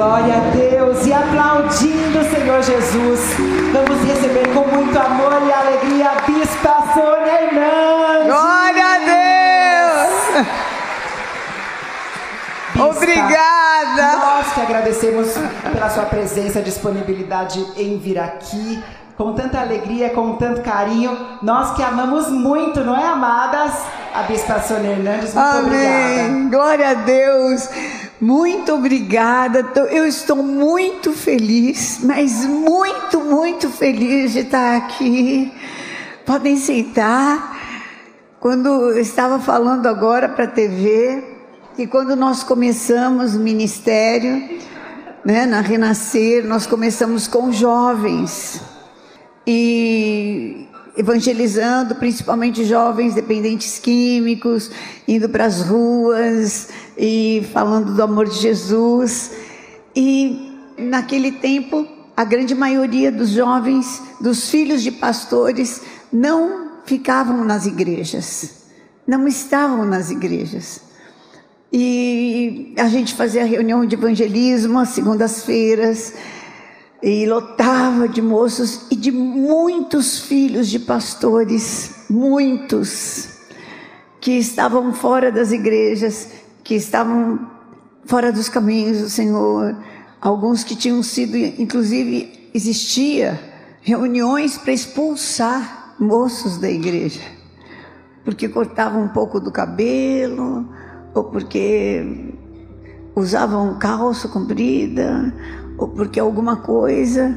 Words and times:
Glória 0.00 0.34
a 0.34 0.40
Deus 0.56 1.06
e 1.06 1.12
aplaudindo 1.12 2.20
o 2.20 2.30
Senhor 2.30 2.62
Jesus, 2.62 3.20
vamos 3.70 4.02
receber 4.08 4.48
com 4.54 4.66
muito 4.74 4.98
amor 4.98 5.42
e 5.46 5.52
alegria 5.52 6.12
a 6.12 6.14
Bispa 6.22 6.84
Sônia 6.94 7.42
Hernandes. 7.42 8.26
Glória 8.32 8.86
a 8.86 8.98
Deus! 10.32 10.46
Bispa, 12.72 12.86
Obrigada! 12.86 14.16
Nós 14.16 14.54
que 14.54 14.60
agradecemos 14.62 15.34
pela 15.70 15.90
sua 15.90 16.06
presença, 16.06 16.62
disponibilidade 16.62 17.62
em 17.76 17.98
vir 17.98 18.18
aqui. 18.18 18.82
Com 19.18 19.34
tanta 19.34 19.60
alegria, 19.60 20.08
com 20.08 20.36
tanto 20.36 20.62
carinho, 20.62 21.14
nós 21.42 21.76
que 21.76 21.82
amamos 21.82 22.28
muito, 22.28 22.80
não 22.80 22.96
é, 22.96 23.06
amadas? 23.06 23.74
A 24.14 24.22
Bispa 24.22 24.60
Sônia 24.60 24.92
Hernandes, 24.92 25.34
muito 25.34 25.46
Amém! 25.46 25.66
obrigada. 25.66 26.48
Glória 26.48 26.88
a 26.88 26.94
Deus! 26.94 27.68
Muito 28.20 28.74
obrigada. 28.74 29.72
Eu 29.90 30.06
estou 30.06 30.36
muito 30.36 31.12
feliz, 31.12 32.00
mas 32.02 32.44
muito, 32.44 33.18
muito 33.20 33.70
feliz 33.70 34.32
de 34.32 34.40
estar 34.40 34.76
aqui. 34.76 35.50
Podem 36.26 36.56
sentar. 36.58 37.58
Quando 38.38 38.68
eu 38.68 38.98
estava 38.98 39.38
falando 39.38 39.86
agora 39.86 40.28
para 40.28 40.44
a 40.44 40.48
TV, 40.48 41.24
que 41.76 41.86
quando 41.86 42.14
nós 42.14 42.42
começamos 42.42 43.34
o 43.34 43.40
ministério, 43.40 44.60
né, 45.24 45.46
na 45.46 45.62
Renascer, 45.62 46.46
nós 46.46 46.66
começamos 46.66 47.26
com 47.26 47.50
jovens 47.50 48.60
e 49.46 50.68
evangelizando 51.00 51.94
principalmente 51.94 52.62
jovens 52.64 53.14
dependentes 53.14 53.78
químicos, 53.78 54.70
indo 55.08 55.30
para 55.30 55.46
as 55.46 55.62
ruas 55.62 56.68
e 56.96 57.48
falando 57.54 57.94
do 57.94 58.02
amor 58.02 58.28
de 58.28 58.36
Jesus. 58.38 59.30
E 59.96 60.52
naquele 60.78 61.32
tempo, 61.32 61.88
a 62.14 62.22
grande 62.22 62.54
maioria 62.54 63.10
dos 63.10 63.30
jovens, 63.30 64.02
dos 64.20 64.50
filhos 64.50 64.82
de 64.82 64.92
pastores, 64.92 65.80
não 66.12 66.82
ficavam 66.84 67.46
nas 67.46 67.64
igrejas, 67.64 68.66
não 69.06 69.26
estavam 69.26 69.86
nas 69.86 70.10
igrejas. 70.10 70.82
E 71.72 72.74
a 72.76 72.88
gente 72.88 73.14
fazia 73.14 73.44
reunião 73.46 73.86
de 73.86 73.94
evangelismo 73.94 74.78
às 74.78 74.90
segundas-feiras 74.90 76.12
e 77.02 77.26
lotava 77.26 78.08
de 78.08 78.20
moços 78.20 78.86
e 78.90 78.96
de 78.96 79.10
muitos 79.10 80.20
filhos 80.20 80.68
de 80.68 80.78
pastores, 80.78 82.04
muitos 82.10 83.28
que 84.20 84.32
estavam 84.32 84.92
fora 84.92 85.32
das 85.32 85.50
igrejas, 85.50 86.28
que 86.62 86.74
estavam 86.74 87.50
fora 88.04 88.30
dos 88.30 88.48
caminhos 88.48 89.00
do 89.00 89.08
Senhor, 89.08 89.76
alguns 90.20 90.62
que 90.62 90.76
tinham 90.76 91.02
sido, 91.02 91.36
inclusive, 91.36 92.50
existia 92.52 93.40
reuniões 93.80 94.58
para 94.58 94.72
expulsar 94.72 95.94
moços 95.98 96.58
da 96.58 96.70
igreja, 96.70 97.22
porque 98.24 98.48
cortavam 98.48 99.04
um 99.04 99.08
pouco 99.08 99.40
do 99.40 99.50
cabelo, 99.50 100.68
ou 101.14 101.24
porque 101.24 102.34
usavam 103.16 103.78
calça 103.78 104.28
comprida, 104.28 105.34
ou 105.80 105.88
porque 105.88 106.20
alguma 106.20 106.56
coisa. 106.56 107.34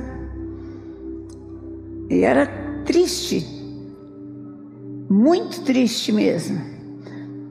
E 2.10 2.22
era 2.24 2.46
triste, 2.86 3.48
muito 5.10 5.62
triste 5.62 6.12
mesmo, 6.12 6.60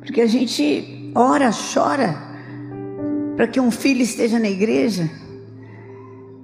porque 0.01 0.21
a 0.21 0.27
gente 0.27 1.11
ora, 1.15 1.51
chora 1.51 2.15
para 3.35 3.47
que 3.47 3.59
um 3.59 3.71
filho 3.71 4.03
esteja 4.03 4.39
na 4.39 4.49
igreja, 4.49 5.11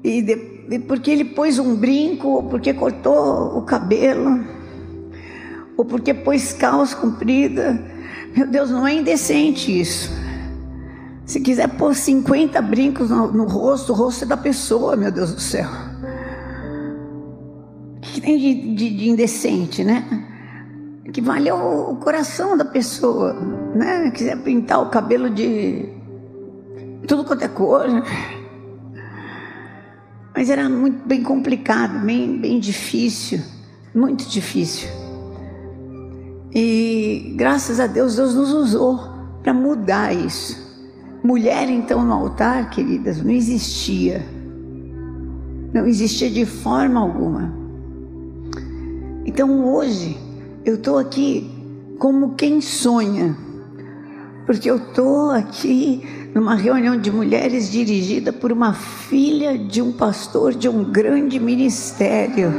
e, 0.03 0.22
de- 0.22 0.64
e 0.70 0.78
porque 0.78 1.10
ele 1.10 1.25
pôs 1.26 1.58
um 1.58 1.76
brinco, 1.76 2.28
ou 2.28 2.42
porque 2.44 2.72
cortou 2.72 3.58
o 3.58 3.62
cabelo, 3.62 4.42
ou 5.76 5.84
porque 5.84 6.14
pôs 6.14 6.54
calça 6.54 6.97
comprida. 6.97 7.78
Meu 8.34 8.47
Deus, 8.47 8.70
não 8.70 8.87
é 8.87 8.94
indecente 8.94 9.78
isso. 9.78 10.10
Se 11.28 11.41
quiser 11.41 11.69
pôr 11.77 11.94
50 11.94 12.61
brincos 12.62 13.11
no, 13.11 13.31
no 13.31 13.44
rosto, 13.44 13.93
o 13.93 13.94
rosto 13.94 14.25
é 14.25 14.27
da 14.27 14.37
pessoa, 14.37 14.97
meu 14.97 15.12
Deus 15.12 15.31
do 15.34 15.41
céu. 15.41 15.69
O 17.99 18.00
que 18.00 18.19
tem 18.22 18.39
de, 18.39 18.75
de- 18.75 18.97
de 18.97 19.11
indecente, 19.11 19.84
né? 19.84 20.25
Que 21.12 21.21
vale 21.21 21.53
o, 21.53 21.91
o 21.91 21.97
coração 21.97 22.56
da 22.56 22.65
pessoa, 22.65 23.34
né? 23.75 24.11
Quiser 24.11 24.43
pintar 24.43 24.81
o 24.81 24.87
cabelo 24.88 25.28
de 25.28 25.91
tudo 27.06 27.25
quanto 27.25 27.44
é 27.44 27.49
cor. 27.49 27.84
Mas 30.34 30.49
era 30.49 30.67
muito 30.67 31.06
bem 31.06 31.22
complicado, 31.22 32.06
bem, 32.06 32.38
bem 32.41 32.59
difícil, 32.59 33.41
muito 33.94 34.27
difícil. 34.27 34.88
E 36.55 37.34
graças 37.37 37.81
a 37.81 37.87
Deus, 37.87 38.17
Deus 38.17 38.34
nos 38.34 38.50
usou 38.50 38.99
para 39.43 39.53
mudar 39.53 40.15
isso. 40.15 40.68
Mulher, 41.23 41.69
então, 41.69 42.05
no 42.05 42.12
altar, 42.12 42.71
queridas, 42.71 43.23
não 43.23 43.31
existia. 43.31 44.25
Não 45.73 45.87
existia 45.87 46.31
de 46.31 46.47
forma 46.47 47.01
alguma. 47.01 47.53
Então, 49.27 49.65
hoje, 49.67 50.17
eu 50.65 50.77
estou 50.77 50.99
aqui 50.99 51.51
como 51.99 52.34
quem 52.34 52.61
sonha. 52.61 53.37
Porque 54.47 54.71
eu 54.71 54.77
estou 54.77 55.31
aqui 55.31 56.03
numa 56.34 56.55
reunião 56.55 56.97
de 56.97 57.11
mulheres 57.11 57.71
dirigida 57.71 58.33
por 58.33 58.50
uma 58.53 58.73
filha 58.73 59.59
de 59.59 59.83
um 59.83 59.93
pastor 59.93 60.55
de 60.55 60.69
um 60.69 60.85
grande 60.85 61.39
ministério. 61.39 62.53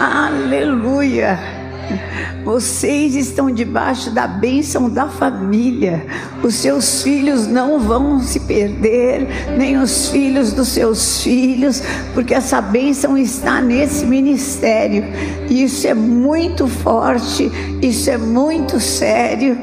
Aleluia! 0.00 1.63
Vocês 2.44 3.14
estão 3.14 3.50
debaixo 3.50 4.10
da 4.10 4.26
bênção 4.26 4.88
da 4.90 5.08
família. 5.08 6.04
Os 6.42 6.54
seus 6.54 7.02
filhos 7.02 7.46
não 7.46 7.80
vão 7.80 8.20
se 8.20 8.40
perder, 8.40 9.26
nem 9.56 9.78
os 9.78 10.08
filhos 10.10 10.52
dos 10.52 10.68
seus 10.68 11.22
filhos, 11.22 11.82
porque 12.12 12.34
essa 12.34 12.60
bênção 12.60 13.16
está 13.16 13.60
nesse 13.60 14.04
ministério. 14.04 15.04
Isso 15.48 15.86
é 15.86 15.94
muito 15.94 16.66
forte, 16.68 17.50
isso 17.80 18.10
é 18.10 18.18
muito 18.18 18.78
sério. 18.78 19.58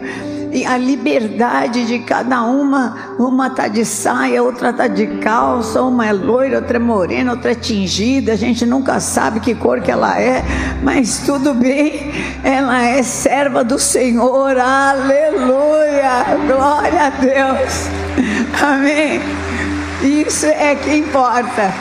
E 0.53 0.65
a 0.65 0.77
liberdade 0.77 1.85
de 1.85 1.99
cada 1.99 2.41
uma, 2.41 3.15
uma 3.17 3.49
tá 3.49 3.69
de 3.69 3.85
saia, 3.85 4.43
outra 4.43 4.73
tá 4.73 4.85
de 4.85 5.07
calça, 5.19 5.81
uma 5.81 6.07
é 6.07 6.11
loira, 6.11 6.57
outra 6.57 6.75
é 6.75 6.79
morena, 6.79 7.31
outra 7.31 7.51
é 7.51 7.55
tingida, 7.55 8.33
a 8.33 8.35
gente 8.35 8.65
nunca 8.65 8.99
sabe 8.99 9.39
que 9.39 9.55
cor 9.55 9.79
que 9.79 9.89
ela 9.89 10.19
é, 10.19 10.43
mas 10.83 11.19
tudo 11.19 11.53
bem, 11.53 12.11
ela 12.43 12.83
é 12.83 13.01
serva 13.01 13.63
do 13.63 13.79
Senhor, 13.79 14.57
aleluia, 14.57 16.25
glória 16.45 17.05
a 17.05 17.09
Deus, 17.11 17.87
amém. 18.61 19.21
Isso 20.03 20.47
é 20.47 20.75
que 20.75 20.97
importa, 20.97 21.73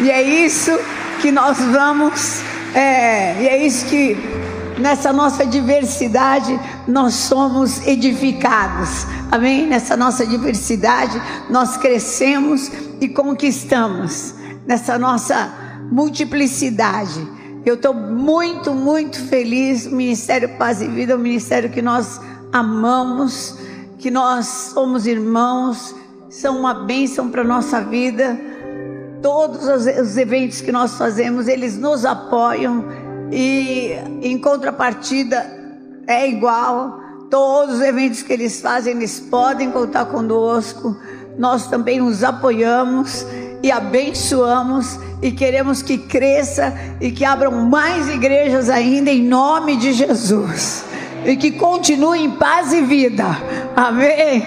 e 0.00 0.10
é 0.10 0.22
isso 0.22 0.78
que 1.20 1.30
nós 1.30 1.58
vamos, 1.58 2.40
é, 2.74 3.34
e 3.42 3.48
é 3.48 3.66
isso 3.66 3.84
que 3.84 4.43
nessa 4.78 5.12
nossa 5.12 5.46
diversidade 5.46 6.58
nós 6.86 7.14
somos 7.14 7.86
edificados. 7.86 9.06
Amém? 9.30 9.66
Nessa 9.66 9.96
nossa 9.96 10.26
diversidade 10.26 11.20
nós 11.50 11.76
crescemos 11.76 12.70
e 13.00 13.08
conquistamos. 13.08 14.34
Nessa 14.66 14.98
nossa 14.98 15.52
multiplicidade. 15.90 17.26
Eu 17.64 17.74
estou 17.74 17.94
muito, 17.94 18.74
muito 18.74 19.18
feliz. 19.26 19.86
O 19.86 19.94
Ministério 19.94 20.56
Paz 20.56 20.82
e 20.82 20.88
Vida 20.88 21.12
é 21.12 21.16
um 21.16 21.20
ministério 21.20 21.70
que 21.70 21.80
nós 21.80 22.20
amamos, 22.52 23.58
que 23.98 24.10
nós 24.10 24.46
somos 24.74 25.06
irmãos, 25.06 25.94
são 26.28 26.58
uma 26.58 26.74
bênção 26.74 27.30
para 27.30 27.42
a 27.42 27.44
nossa 27.44 27.80
vida. 27.80 28.38
Todos 29.22 29.66
os, 29.66 29.86
os 29.86 30.16
eventos 30.16 30.60
que 30.60 30.70
nós 30.70 30.96
fazemos, 30.96 31.48
eles 31.48 31.78
nos 31.78 32.04
apoiam 32.04 32.84
e 33.34 33.92
em 34.22 34.38
contrapartida 34.38 35.44
é 36.06 36.28
igual. 36.28 37.00
Todos 37.28 37.76
os 37.76 37.80
eventos 37.80 38.22
que 38.22 38.32
eles 38.32 38.60
fazem, 38.60 38.94
eles 38.94 39.18
podem 39.18 39.72
contar 39.72 40.04
conosco. 40.04 40.96
Nós 41.36 41.66
também 41.66 42.00
os 42.00 42.22
apoiamos 42.22 43.26
e 43.60 43.72
abençoamos 43.72 45.00
e 45.20 45.32
queremos 45.32 45.82
que 45.82 45.98
cresça 45.98 46.72
e 47.00 47.10
que 47.10 47.24
abram 47.24 47.50
mais 47.68 48.08
igrejas 48.08 48.70
ainda 48.70 49.10
em 49.10 49.24
nome 49.24 49.76
de 49.76 49.92
Jesus. 49.92 50.84
E 51.26 51.36
que 51.36 51.52
continue 51.52 52.20
em 52.20 52.30
paz 52.30 52.72
e 52.72 52.82
vida. 52.82 53.24
Amém. 53.74 54.44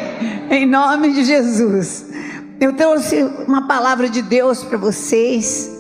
Em 0.50 0.66
nome 0.66 1.12
de 1.12 1.26
Jesus. 1.26 2.06
Eu 2.58 2.72
trouxe 2.72 3.22
uma 3.48 3.68
palavra 3.68 4.10
de 4.10 4.22
Deus 4.22 4.64
para 4.64 4.78
vocês. 4.78 5.77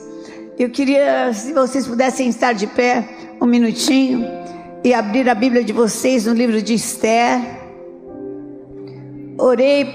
Eu 0.59 0.71
queria, 0.71 1.31
se 1.33 1.54
vocês 1.54 1.86
pudessem 1.86 2.30
estar 2.30 2.51
de 2.51 2.65
pé 2.65 3.07
um 3.39 3.45
minutinho 3.45 4.27
e 4.83 4.92
abrir 4.92 5.30
a 5.30 5.36
Bíblia 5.36 5.63
de 5.63 5.71
vocês 5.71 6.25
no 6.25 6.33
livro 6.33 6.59
de 6.63 6.74
Esther. 6.74 7.39
Orei 9.38 9.86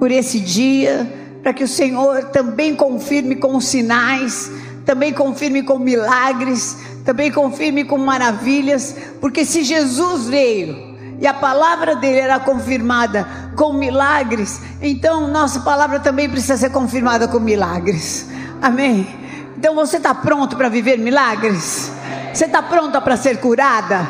por 0.00 0.10
esse 0.10 0.40
dia, 0.40 1.08
para 1.40 1.52
que 1.52 1.62
o 1.62 1.68
Senhor 1.68 2.24
também 2.30 2.74
confirme 2.74 3.36
com 3.36 3.60
sinais, 3.60 4.50
também 4.84 5.12
confirme 5.12 5.62
com 5.62 5.78
milagres, 5.78 6.78
também 7.04 7.30
confirme 7.30 7.84
com 7.84 7.96
maravilhas, 7.96 8.96
porque 9.20 9.44
se 9.44 9.62
Jesus 9.62 10.26
veio 10.26 10.96
e 11.20 11.28
a 11.28 11.34
palavra 11.34 11.94
dele 11.94 12.18
era 12.18 12.40
confirmada 12.40 13.24
com 13.54 13.72
milagres, 13.72 14.60
então 14.80 15.28
nossa 15.28 15.60
palavra 15.60 16.00
também 16.00 16.28
precisa 16.28 16.56
ser 16.56 16.70
confirmada 16.70 17.28
com 17.28 17.38
milagres. 17.38 18.26
Amém? 18.60 19.22
Então 19.62 19.76
você 19.76 19.98
está 19.98 20.12
pronto 20.12 20.56
para 20.56 20.68
viver 20.68 20.98
milagres? 20.98 21.92
Você 22.34 22.46
está 22.46 22.60
pronta 22.60 23.00
para 23.00 23.16
ser 23.16 23.38
curada? 23.38 24.08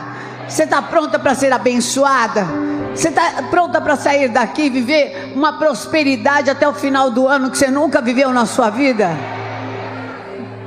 Você 0.49 0.63
está 0.63 0.81
pronta 0.81 1.19
para 1.19 1.35
ser 1.35 1.53
abençoada? 1.53 2.47
Você 2.95 3.11
está 3.11 3.43
pronta 3.51 3.79
para 3.79 3.95
sair 3.95 4.31
daqui 4.31 4.63
e 4.63 4.71
viver 4.71 5.35
uma 5.35 5.59
prosperidade 5.59 6.49
até 6.49 6.67
o 6.67 6.73
final 6.73 7.11
do 7.11 7.29
ano 7.29 7.51
que 7.51 7.59
você 7.59 7.71
nunca 7.71 8.01
viveu 8.01 8.33
na 8.33 8.47
sua 8.47 8.71
vida? 8.71 9.11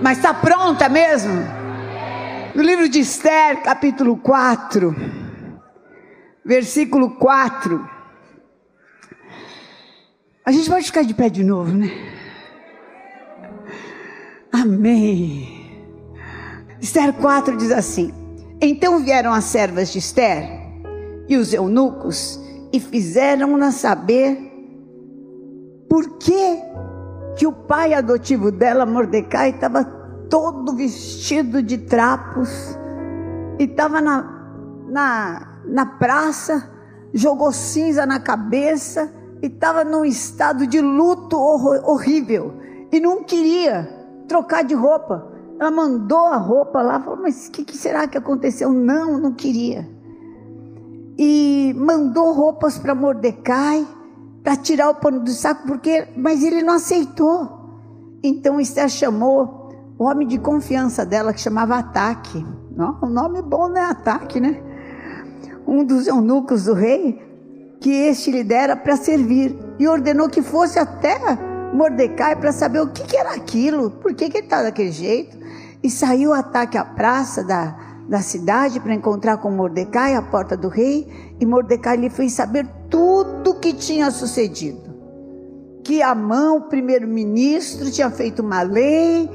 Mas 0.04 0.20
está 0.20 0.36
pronta 0.36 0.88
mesmo? 0.88 1.34
No 2.54 2.62
livro 2.62 2.88
de 2.88 3.00
Esther, 3.00 3.64
capítulo 3.64 4.18
4, 4.18 4.96
versículo 6.46 7.16
4. 7.16 7.90
A 10.46 10.52
gente 10.52 10.70
pode 10.70 10.86
ficar 10.86 11.04
de 11.04 11.16
pé 11.16 11.28
de 11.28 11.44
novo, 11.44 11.72
né? 11.72 11.90
Amém. 14.62 15.50
Esther 16.80 17.12
4 17.12 17.58
diz 17.58 17.72
assim: 17.72 18.14
Então 18.62 19.04
vieram 19.04 19.34
as 19.34 19.44
servas 19.44 19.92
de 19.92 20.00
Esther 20.00 20.48
e 21.28 21.36
os 21.36 21.54
eunucos 21.54 22.40
e 22.72 22.80
fizeram-na 22.80 23.74
saber 23.74 24.38
por 25.90 26.18
que, 26.20 26.62
que 27.36 27.46
o 27.46 27.52
pai 27.52 27.94
adotivo 27.94 28.50
dela, 28.50 28.86
Mordecai, 28.86 29.50
estava 29.50 29.84
todo 30.30 30.74
vestido 30.74 31.62
de 31.62 31.80
trapos 31.80 32.78
e 33.60 33.66
estava 33.66 34.00
na, 34.00 34.24
na, 34.88 35.60
na 35.66 35.86
praça, 35.86 36.72
jogou 37.14 37.52
cinza 37.52 38.06
na 38.06 38.22
cabeça 38.22 39.14
e 39.42 39.48
estava 39.48 39.84
num 39.84 40.06
estado 40.06 40.66
de 40.66 40.80
luto 40.80 41.38
horrível 41.38 42.54
e 42.90 43.02
não 43.02 43.22
queria 43.22 43.95
trocar 44.28 44.64
de 44.64 44.74
roupa. 44.74 45.32
Ela 45.60 45.72
mandou 45.72 46.26
a 46.28 46.38
roupa 46.38 46.82
lá, 46.82 47.00
falou: 47.00 47.20
Mas 47.22 47.48
o 47.48 47.52
que, 47.52 47.64
que 47.64 47.78
será 47.78 48.08
que 48.08 48.18
aconteceu? 48.18 48.72
Não, 48.72 49.18
não 49.18 49.34
queria. 49.34 49.88
E 51.18 51.74
mandou 51.78 52.34
roupas 52.34 52.78
para 52.78 52.94
Mordecai 52.94 53.88
para 54.44 54.56
tirar 54.56 54.90
o 54.90 54.96
pano 54.96 55.22
do 55.22 55.32
saco, 55.32 55.66
porque, 55.66 56.08
mas 56.16 56.44
ele 56.44 56.62
não 56.62 56.76
aceitou. 56.76 57.66
Então 58.22 58.60
Esther 58.60 58.90
chamou 58.90 59.70
o 59.98 60.04
homem 60.04 60.28
de 60.28 60.38
confiança 60.38 61.06
dela, 61.06 61.34
que 61.34 61.40
chamava 61.40 61.78
Ataque. 61.78 62.46
O 63.02 63.08
nome 63.08 63.42
bom 63.42 63.70
não 63.70 63.78
é 63.78 63.86
Ataque, 63.86 64.40
né? 64.40 64.62
Um 65.66 65.84
dos 65.84 66.06
eunucos 66.06 66.66
do 66.66 66.74
rei, 66.74 67.22
que 67.80 67.90
este 67.90 68.30
lhe 68.30 68.44
dera 68.44 68.76
para 68.76 68.98
servir, 68.98 69.58
e 69.80 69.88
ordenou 69.88 70.30
que 70.30 70.42
fosse 70.42 70.78
até 70.78 71.18
Mordecai 71.76 72.36
para 72.36 72.52
saber 72.52 72.80
o 72.80 72.88
que, 72.88 73.04
que, 73.04 73.18
era 73.18 73.34
aquilo, 73.34 73.92
por 73.92 74.14
que, 74.14 74.30
que 74.30 74.38
ele 74.38 74.46
estava 74.46 74.64
daquele 74.64 74.92
jeito. 74.92 75.38
E 75.84 75.90
saiu 75.90 76.34
ataque 76.34 76.78
à 76.78 76.86
praça 76.86 77.44
da, 77.44 77.76
da 78.08 78.22
cidade 78.22 78.80
para 78.80 78.94
encontrar 78.94 79.38
com 79.38 79.52
Mordecai, 79.52 80.16
à 80.16 80.22
porta 80.22 80.56
do 80.56 80.68
rei, 80.68 81.36
e 81.40 81.46
Mordecai 81.46 81.98
lhe 81.98 82.10
fez 82.10 82.34
saber 82.34 82.68
tudo 82.90 83.52
o 83.52 83.60
que 83.60 83.74
tinha 83.74 84.10
sucedido. 84.10 84.96
Que 85.84 86.02
Amão, 86.02 86.58
o 86.58 86.62
primeiro-ministro, 86.62 87.92
tinha 87.92 88.10
feito 88.10 88.42
uma 88.42 88.62
lei 88.62 89.30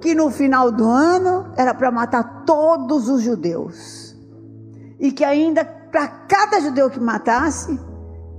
que 0.00 0.14
no 0.14 0.30
final 0.30 0.72
do 0.72 0.88
ano 0.88 1.52
era 1.56 1.74
para 1.74 1.90
matar 1.90 2.44
todos 2.46 3.08
os 3.08 3.22
judeus. 3.22 4.16
E 4.98 5.12
que 5.12 5.24
ainda 5.24 5.64
para 5.64 6.06
cada 6.06 6.60
judeu 6.60 6.88
que 6.88 7.00
matasse, 7.00 7.78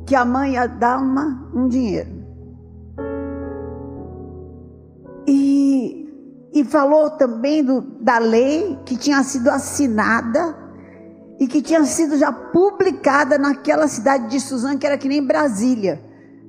que 0.06 0.16
a 0.16 0.26
mãe 0.26 0.54
ia 0.54 0.68
dar 0.68 0.98
uma, 0.98 1.50
um 1.54 1.68
dinheiro. 1.68 2.21
E, 6.54 6.64
falou 6.64 7.12
também 7.12 7.64
do, 7.64 7.82
da 7.82 8.18
lei 8.18 8.78
que 8.86 8.98
tinha 8.98 9.24
sido 9.24 9.50
assinada 9.50 10.56
e 11.40 11.48
que 11.48 11.62
tinha 11.62 11.84
sido 11.86 12.18
já 12.18 12.32
publicada 12.32 13.38
naquela 13.38 13.88
cidade 13.88 14.28
de 14.28 14.40
Suzã, 14.40 14.78
que 14.78 14.86
era 14.86 14.98
que 14.98 15.08
nem 15.08 15.26
Brasília. 15.26 16.02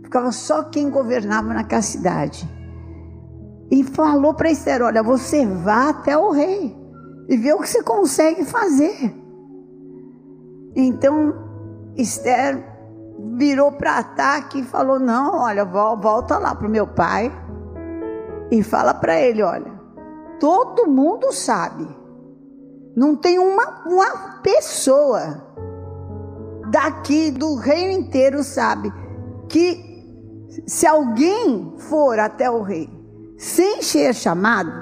Ficava 0.02 0.32
só 0.32 0.64
quem 0.64 0.90
governava 0.90 1.54
naquela 1.54 1.82
cidade. 1.82 2.48
E 3.70 3.82
falou 3.84 4.34
para 4.34 4.50
Esther: 4.50 4.82
Olha, 4.82 5.02
você 5.02 5.46
vá 5.46 5.88
até 5.88 6.18
o 6.18 6.30
rei 6.30 6.76
e 7.28 7.36
vê 7.36 7.54
o 7.54 7.60
que 7.60 7.68
você 7.68 7.82
consegue 7.82 8.44
fazer. 8.44 9.14
Então 10.76 11.34
Esther 11.96 12.62
virou 13.36 13.72
para 13.72 13.98
ataque 13.98 14.60
e 14.60 14.64
falou: 14.64 14.98
Não, 14.98 15.40
olha, 15.40 15.64
volta 15.64 16.36
lá 16.36 16.54
para 16.54 16.66
o 16.66 16.70
meu 16.70 16.86
pai 16.86 17.32
e 18.50 18.62
fala 18.62 18.92
para 18.92 19.18
ele: 19.18 19.42
Olha, 19.42 19.71
todo 20.42 20.88
mundo 20.88 21.30
sabe, 21.30 21.86
não 22.96 23.14
tem 23.14 23.38
uma, 23.38 23.84
uma 23.86 24.40
pessoa 24.42 25.40
daqui 26.68 27.30
do 27.30 27.54
reino 27.54 27.92
inteiro 27.92 28.42
sabe 28.42 28.92
que 29.48 29.78
se 30.66 30.84
alguém 30.84 31.74
for 31.78 32.18
até 32.18 32.50
o 32.50 32.60
rei 32.60 32.90
sem 33.38 33.82
ser 33.82 34.12
chamado, 34.16 34.72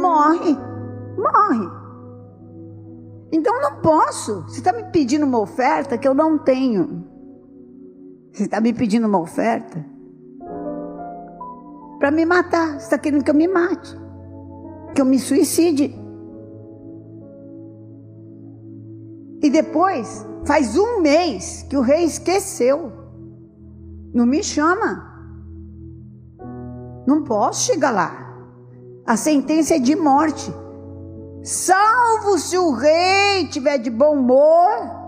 morre, 0.00 0.56
morre. 1.18 1.68
Então 3.32 3.60
não 3.60 3.80
posso. 3.80 4.42
Você 4.42 4.58
está 4.58 4.72
me 4.72 4.84
pedindo 4.92 5.26
uma 5.26 5.40
oferta 5.40 5.98
que 5.98 6.06
eu 6.06 6.14
não 6.14 6.38
tenho. 6.38 7.04
Você 8.32 8.44
está 8.44 8.60
me 8.60 8.72
pedindo 8.72 9.08
uma 9.08 9.18
oferta 9.18 9.84
para 11.98 12.12
me 12.12 12.24
matar. 12.24 12.74
Você 12.74 12.84
está 12.84 12.96
querendo 12.98 13.24
que 13.24 13.30
eu 13.30 13.34
me 13.34 13.48
mate, 13.48 13.98
que 14.94 15.00
eu 15.00 15.04
me 15.04 15.18
suicide. 15.18 15.94
E 19.42 19.50
depois, 19.50 20.26
faz 20.44 20.76
um 20.76 21.00
mês 21.00 21.64
que 21.68 21.76
o 21.76 21.80
rei 21.80 22.04
esqueceu. 22.04 22.92
Não 24.12 24.26
me 24.26 24.42
chama. 24.42 25.08
Não 27.06 27.24
posso 27.24 27.64
chegar 27.64 27.90
lá. 27.90 28.30
A 29.06 29.16
sentença 29.16 29.74
é 29.74 29.78
de 29.78 29.96
morte. 29.96 30.52
Salvo 31.42 32.38
se 32.38 32.58
o 32.58 32.72
rei 32.72 33.48
tiver 33.48 33.78
de 33.78 33.90
bom 33.90 34.14
humor 34.14 35.00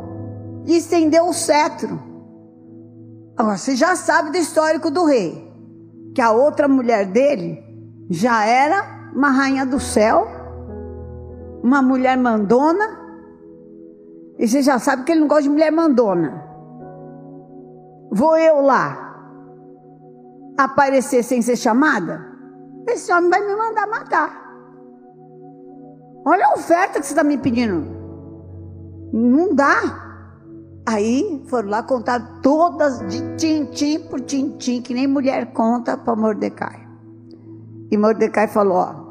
e 0.66 0.76
estender 0.76 1.22
o 1.22 1.32
cetro. 1.32 2.00
Agora, 3.36 3.56
você 3.56 3.76
já 3.76 3.94
sabe 3.96 4.30
do 4.30 4.36
histórico 4.38 4.90
do 4.90 5.04
rei 5.04 5.50
que 6.14 6.20
a 6.20 6.30
outra 6.30 6.68
mulher 6.68 7.06
dele 7.06 7.62
já 8.10 8.44
era 8.44 9.01
uma 9.14 9.30
rainha 9.30 9.66
do 9.66 9.78
céu, 9.78 10.26
uma 11.62 11.82
mulher 11.82 12.16
mandona, 12.16 13.00
e 14.38 14.48
você 14.48 14.62
já 14.62 14.78
sabe 14.78 15.04
que 15.04 15.12
ele 15.12 15.20
não 15.20 15.28
gosta 15.28 15.44
de 15.44 15.50
mulher 15.50 15.70
mandona. 15.70 16.42
Vou 18.10 18.36
eu 18.36 18.60
lá 18.60 19.14
aparecer 20.58 21.22
sem 21.22 21.40
ser 21.40 21.56
chamada? 21.56 22.26
Esse 22.88 23.12
homem 23.12 23.30
vai 23.30 23.40
me 23.40 23.56
mandar 23.56 23.86
matar. 23.86 24.42
Olha 26.24 26.46
a 26.46 26.54
oferta 26.54 27.00
que 27.00 27.06
você 27.06 27.12
está 27.12 27.24
me 27.24 27.38
pedindo. 27.38 27.86
Não 29.12 29.54
dá. 29.54 30.02
Aí 30.86 31.42
foram 31.46 31.68
lá 31.68 31.82
contar 31.82 32.40
todas 32.42 32.98
de 33.08 33.36
tintim 33.36 34.00
por 34.08 34.20
tintim, 34.20 34.82
que 34.82 34.94
nem 34.94 35.06
mulher 35.06 35.52
conta 35.52 35.96
para 35.96 36.16
Mordecai. 36.16 36.86
E 37.90 37.96
Mordecai 37.96 38.48
falou: 38.48 38.78
ó, 38.78 39.01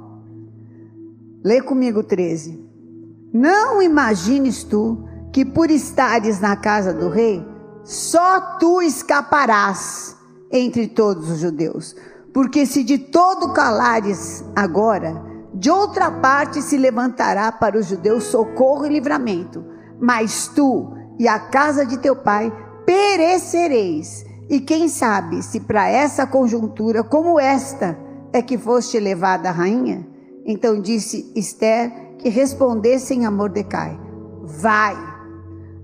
lê 1.43 1.61
comigo 1.61 2.03
13. 2.03 2.63
Não 3.33 3.81
imagines 3.81 4.63
tu 4.63 5.05
que 5.31 5.45
por 5.45 5.71
estares 5.71 6.39
na 6.39 6.55
casa 6.55 6.93
do 6.93 7.09
rei, 7.09 7.45
só 7.83 8.57
tu 8.59 8.81
escaparás 8.81 10.15
entre 10.51 10.87
todos 10.87 11.29
os 11.29 11.39
judeus. 11.39 11.95
Porque 12.33 12.65
se 12.65 12.83
de 12.83 12.97
todo 12.97 13.53
calares 13.53 14.43
agora, 14.55 15.21
de 15.53 15.69
outra 15.69 16.11
parte 16.11 16.61
se 16.61 16.77
levantará 16.77 17.51
para 17.51 17.77
os 17.77 17.87
judeus 17.87 18.25
socorro 18.25 18.85
e 18.85 18.89
livramento. 18.89 19.65
Mas 19.99 20.47
tu 20.47 20.93
e 21.19 21.27
a 21.27 21.39
casa 21.39 21.85
de 21.85 21.97
teu 21.97 22.15
pai 22.15 22.51
perecereis. 22.85 24.25
E 24.49 24.59
quem 24.59 24.87
sabe 24.89 25.41
se 25.41 25.61
para 25.61 25.87
essa 25.87 26.27
conjuntura 26.27 27.03
como 27.03 27.39
esta 27.39 27.97
é 28.33 28.41
que 28.41 28.57
foste 28.57 28.99
levada 28.99 29.49
a 29.49 29.51
rainha? 29.51 30.10
Então 30.45 30.81
disse 30.81 31.31
Esther 31.35 32.15
que 32.17 32.29
respondessem 32.29 33.25
a 33.25 33.31
Mordecai: 33.31 33.99
Vai, 34.43 34.95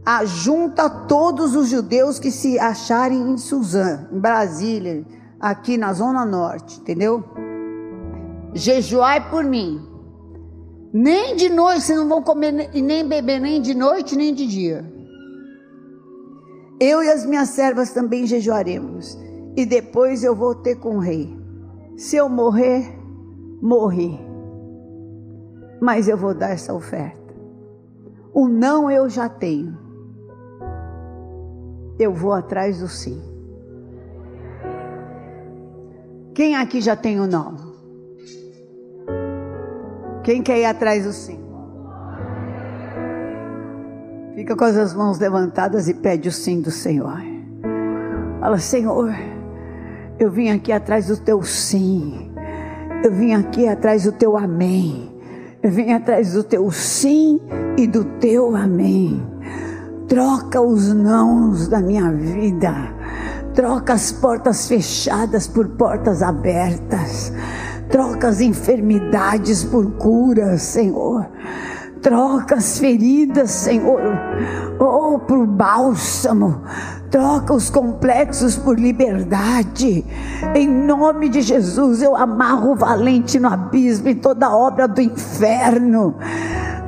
ajunta 0.05 0.89
todos 0.89 1.55
os 1.55 1.69
judeus 1.69 2.19
que 2.19 2.31
se 2.31 2.57
acharem 2.59 3.31
em 3.31 3.37
Suzã, 3.37 4.07
em 4.11 4.19
Brasília, 4.19 5.05
aqui 5.39 5.77
na 5.77 5.93
Zona 5.93 6.25
Norte, 6.25 6.79
entendeu? 6.79 7.23
Jejuai 8.53 9.29
por 9.29 9.43
mim. 9.43 9.81
Nem 10.93 11.35
de 11.35 11.49
noite, 11.49 11.81
vocês 11.81 11.99
não 11.99 12.07
vão 12.07 12.23
comer 12.23 12.69
e 12.73 12.81
nem 12.81 13.07
beber 13.07 13.39
nem 13.39 13.61
de 13.61 13.73
noite 13.73 14.15
nem 14.15 14.33
de 14.33 14.47
dia. 14.47 14.97
Eu 16.79 17.03
e 17.03 17.09
as 17.09 17.25
minhas 17.25 17.49
servas 17.49 17.91
também 17.91 18.25
jejuaremos. 18.25 19.17
E 19.55 19.65
depois 19.65 20.23
eu 20.23 20.35
vou 20.35 20.53
ter 20.53 20.75
com 20.75 20.97
o 20.97 20.99
rei. 20.99 21.35
Se 21.97 22.15
eu 22.15 22.29
morrer, 22.29 22.95
morri. 23.59 24.26
Mas 25.79 26.07
eu 26.07 26.17
vou 26.17 26.33
dar 26.33 26.51
essa 26.51 26.73
oferta. 26.73 27.35
O 28.33 28.47
não 28.47 28.89
eu 28.89 29.09
já 29.09 29.29
tenho. 29.29 29.77
Eu 31.99 32.13
vou 32.13 32.33
atrás 32.33 32.79
do 32.79 32.87
sim. 32.87 33.21
Quem 36.33 36.55
aqui 36.55 36.81
já 36.81 36.95
tem 36.95 37.19
o 37.19 37.25
não? 37.25 37.55
Quem 40.23 40.43
quer 40.43 40.59
ir 40.59 40.65
atrás 40.65 41.05
do 41.05 41.11
sim? 41.11 41.39
Fica 44.35 44.55
com 44.55 44.65
as 44.65 44.93
mãos 44.93 45.17
levantadas 45.17 45.87
e 45.87 45.95
pede 45.95 46.29
o 46.29 46.31
sim 46.31 46.61
do 46.61 46.69
Senhor. 46.69 47.17
Fala, 48.39 48.59
Senhor, 48.59 49.11
eu 50.19 50.29
vim 50.29 50.49
aqui 50.49 50.71
atrás 50.71 51.07
do 51.07 51.17
teu 51.17 51.41
sim. 51.41 52.31
Eu 53.03 53.11
vim 53.11 53.33
aqui 53.33 53.67
atrás 53.67 54.03
do 54.03 54.11
teu 54.11 54.37
amém. 54.37 55.16
Vim 55.69 55.91
atrás 55.91 56.31
do 56.31 56.43
teu 56.43 56.71
sim 56.71 57.41
e 57.77 57.85
do 57.85 58.03
teu 58.03 58.55
amém. 58.55 59.21
Troca 60.07 60.61
os 60.61 60.93
nãos 60.93 61.67
da 61.67 61.81
minha 61.81 62.09
vida. 62.09 62.73
Troca 63.53 63.93
as 63.93 64.11
portas 64.11 64.67
fechadas 64.67 65.45
por 65.45 65.67
portas 65.69 66.23
abertas. 66.23 67.33
Troca 67.89 68.29
as 68.29 68.39
enfermidades 68.39 69.65
por 69.65 69.91
curas, 69.97 70.61
Senhor. 70.61 71.27
Troca 72.01 72.55
as 72.55 72.79
feridas, 72.79 73.51
Senhor, 73.51 73.99
oh, 74.79 75.19
por 75.19 75.45
bálsamo. 75.45 76.61
Troca 77.09 77.53
os 77.53 77.69
complexos 77.69 78.57
por 78.57 78.79
liberdade. 78.79 80.05
Em 80.53 80.67
nome 80.67 81.29
de 81.29 81.41
Jesus, 81.41 82.01
eu 82.01 82.15
amarro 82.15 82.71
o 82.71 82.75
valente 82.75 83.39
no 83.39 83.47
abismo 83.47 84.09
e 84.09 84.15
toda 84.15 84.55
obra 84.55 84.87
do 84.87 85.01
inferno. 85.01 86.15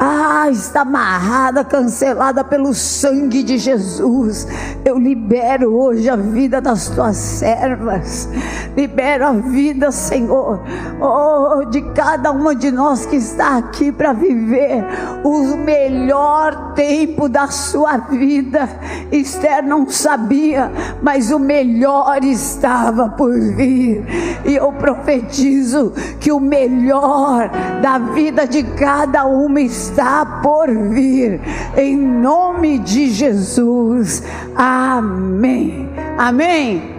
Ah, 0.01 0.49
está 0.49 0.81
amarrada, 0.81 1.65
cancelada 1.65 2.41
pelo 2.41 2.73
sangue 2.73 3.43
de 3.43 3.57
Jesus. 3.57 4.47
Eu 4.85 4.97
libero 4.97 5.75
hoje 5.75 6.09
a 6.09 6.15
vida 6.15 6.61
das 6.61 6.87
tuas 6.87 7.17
servas. 7.17 8.29
Libero 8.77 9.27
a 9.27 9.31
vida, 9.33 9.91
Senhor, 9.91 10.61
oh, 11.01 11.65
de 11.65 11.81
cada 11.91 12.31
uma 12.31 12.55
de 12.55 12.71
nós 12.71 13.05
que 13.05 13.17
está 13.17 13.57
aqui 13.57 13.91
para 13.91 14.13
viver 14.13 14.85
o 15.21 15.57
melhor 15.57 16.73
tempo 16.75 17.27
da 17.27 17.47
sua 17.47 17.97
vida. 17.97 18.69
Esther 19.11 19.61
não 19.65 19.89
sabia, 19.89 20.71
mas 21.01 21.29
o 21.29 21.39
melhor 21.39 22.23
estava 22.23 23.09
por 23.09 23.37
vir. 23.37 24.05
E 24.45 24.55
eu 24.55 24.71
profetizo 24.71 25.91
que 26.21 26.31
o 26.31 26.39
melhor 26.39 27.49
da 27.81 27.97
vida 27.97 28.47
de 28.47 28.63
cada 28.63 29.25
uma 29.25 29.59
está 29.59 29.88
está 29.89 30.25
por 30.41 30.69
vir, 30.69 31.41
em 31.75 31.97
nome 31.97 32.79
de 32.79 33.09
Jesus. 33.09 34.23
Amém. 34.55 35.89
Amém. 36.17 36.95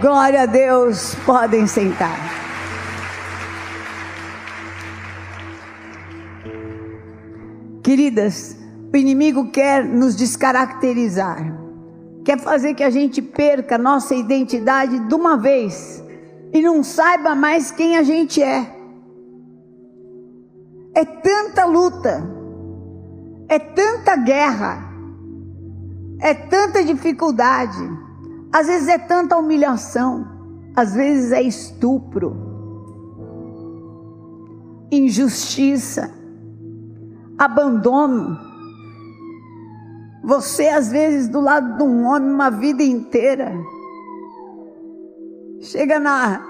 Glória 0.00 0.42
a 0.42 0.46
Deus. 0.46 1.14
Podem 1.26 1.66
sentar. 1.66 2.34
Queridas, 7.82 8.56
o 8.92 8.96
inimigo 8.96 9.50
quer 9.50 9.84
nos 9.84 10.16
descaracterizar, 10.16 11.54
quer 12.24 12.38
fazer 12.38 12.74
que 12.74 12.82
a 12.82 12.88
gente 12.88 13.20
perca 13.20 13.76
nossa 13.76 14.14
identidade 14.14 14.98
de 15.00 15.14
uma 15.14 15.36
vez 15.36 16.02
e 16.52 16.62
não 16.62 16.82
saiba 16.82 17.34
mais 17.34 17.70
quem 17.70 17.96
a 17.96 18.02
gente 18.02 18.42
é. 18.42 18.74
É 20.94 21.04
tanta 21.04 21.64
luta, 21.64 22.24
é 23.54 23.58
tanta 23.60 24.16
guerra, 24.16 24.82
é 26.20 26.34
tanta 26.34 26.82
dificuldade, 26.82 27.88
às 28.52 28.66
vezes 28.66 28.88
é 28.88 28.98
tanta 28.98 29.36
humilhação, 29.36 30.26
às 30.74 30.92
vezes 30.92 31.30
é 31.30 31.40
estupro, 31.40 32.36
injustiça, 34.90 36.12
abandono. 37.38 38.36
Você, 40.24 40.68
às 40.68 40.90
vezes, 40.90 41.28
do 41.28 41.40
lado 41.40 41.76
de 41.76 41.84
um 41.84 42.06
homem, 42.06 42.30
uma 42.30 42.50
vida 42.50 42.82
inteira, 42.82 43.52
chega 45.60 46.00
na. 46.00 46.44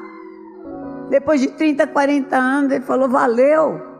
Depois 1.10 1.38
de 1.38 1.48
30, 1.48 1.86
40 1.86 2.34
anos, 2.34 2.72
ele 2.72 2.84
falou: 2.84 3.10
valeu. 3.10 3.93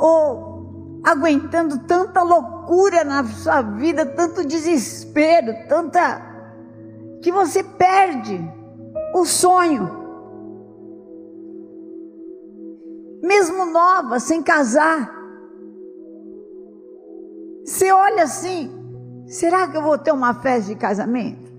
Ou 0.00 1.02
aguentando 1.04 1.80
tanta 1.80 2.22
loucura 2.22 3.04
na 3.04 3.22
sua 3.24 3.60
vida, 3.60 4.06
tanto 4.06 4.46
desespero, 4.46 5.52
tanta 5.68 6.28
que 7.22 7.30
você 7.30 7.62
perde 7.62 8.40
o 9.14 9.24
sonho. 9.26 10.00
Mesmo 13.22 13.66
nova, 13.66 14.18
sem 14.18 14.42
casar. 14.42 15.14
Você 17.64 17.92
olha 17.92 18.22
assim, 18.22 18.70
será 19.26 19.68
que 19.68 19.76
eu 19.76 19.82
vou 19.82 19.98
ter 19.98 20.12
uma 20.12 20.32
festa 20.34 20.72
de 20.72 20.76
casamento? 20.76 21.50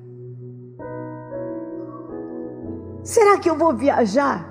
Será 3.03 3.37
que 3.37 3.49
eu 3.49 3.55
vou 3.55 3.75
viajar? 3.75 4.50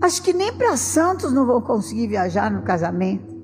Acho 0.00 0.22
que 0.22 0.32
nem 0.32 0.52
para 0.56 0.76
Santos 0.76 1.32
não 1.32 1.46
vou 1.46 1.60
conseguir 1.60 2.06
viajar 2.06 2.50
no 2.50 2.62
casamento. 2.62 3.38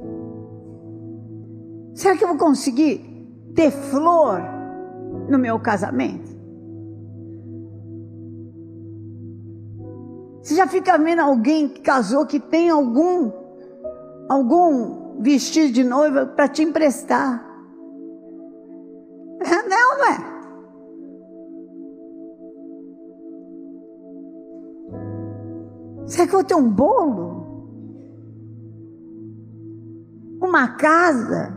Será 1.95 2.17
que 2.17 2.25
eu 2.25 2.29
vou 2.29 2.39
conseguir 2.39 3.01
ter 3.55 3.71
flor 3.71 4.41
no 5.29 5.39
meu 5.39 5.61
casamento? 5.61 6.35
Você 10.43 10.55
já 10.55 10.67
fica 10.67 10.97
vendo 10.97 11.21
alguém 11.21 11.69
que 11.69 11.81
casou 11.81 12.25
que 12.25 12.39
tem 12.39 12.71
algum 12.71 13.33
algum 14.29 15.21
vestido 15.21 15.73
de 15.73 15.83
noiva 15.85 16.25
para 16.25 16.49
te 16.49 16.63
emprestar? 16.63 17.45
Não, 19.69 19.99
não 19.99 20.05
é? 20.07 20.36
Será 26.07 26.27
que 26.27 26.35
eu 26.35 26.39
vou 26.39 26.45
ter 26.45 26.55
um 26.55 26.71
bolo? 26.71 27.45
Uma 30.41 30.69
casa? 30.69 31.53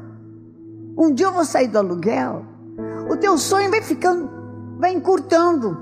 Um 0.98 1.14
dia 1.14 1.28
eu 1.28 1.34
vou 1.34 1.46
sair 1.46 1.68
do 1.68 1.78
aluguel? 1.78 2.46
O 3.10 3.16
teu 3.16 3.38
sonho 3.38 3.70
vai 3.70 3.82
ficando, 3.82 4.30
vai 4.80 4.94
encurtando. 4.94 5.78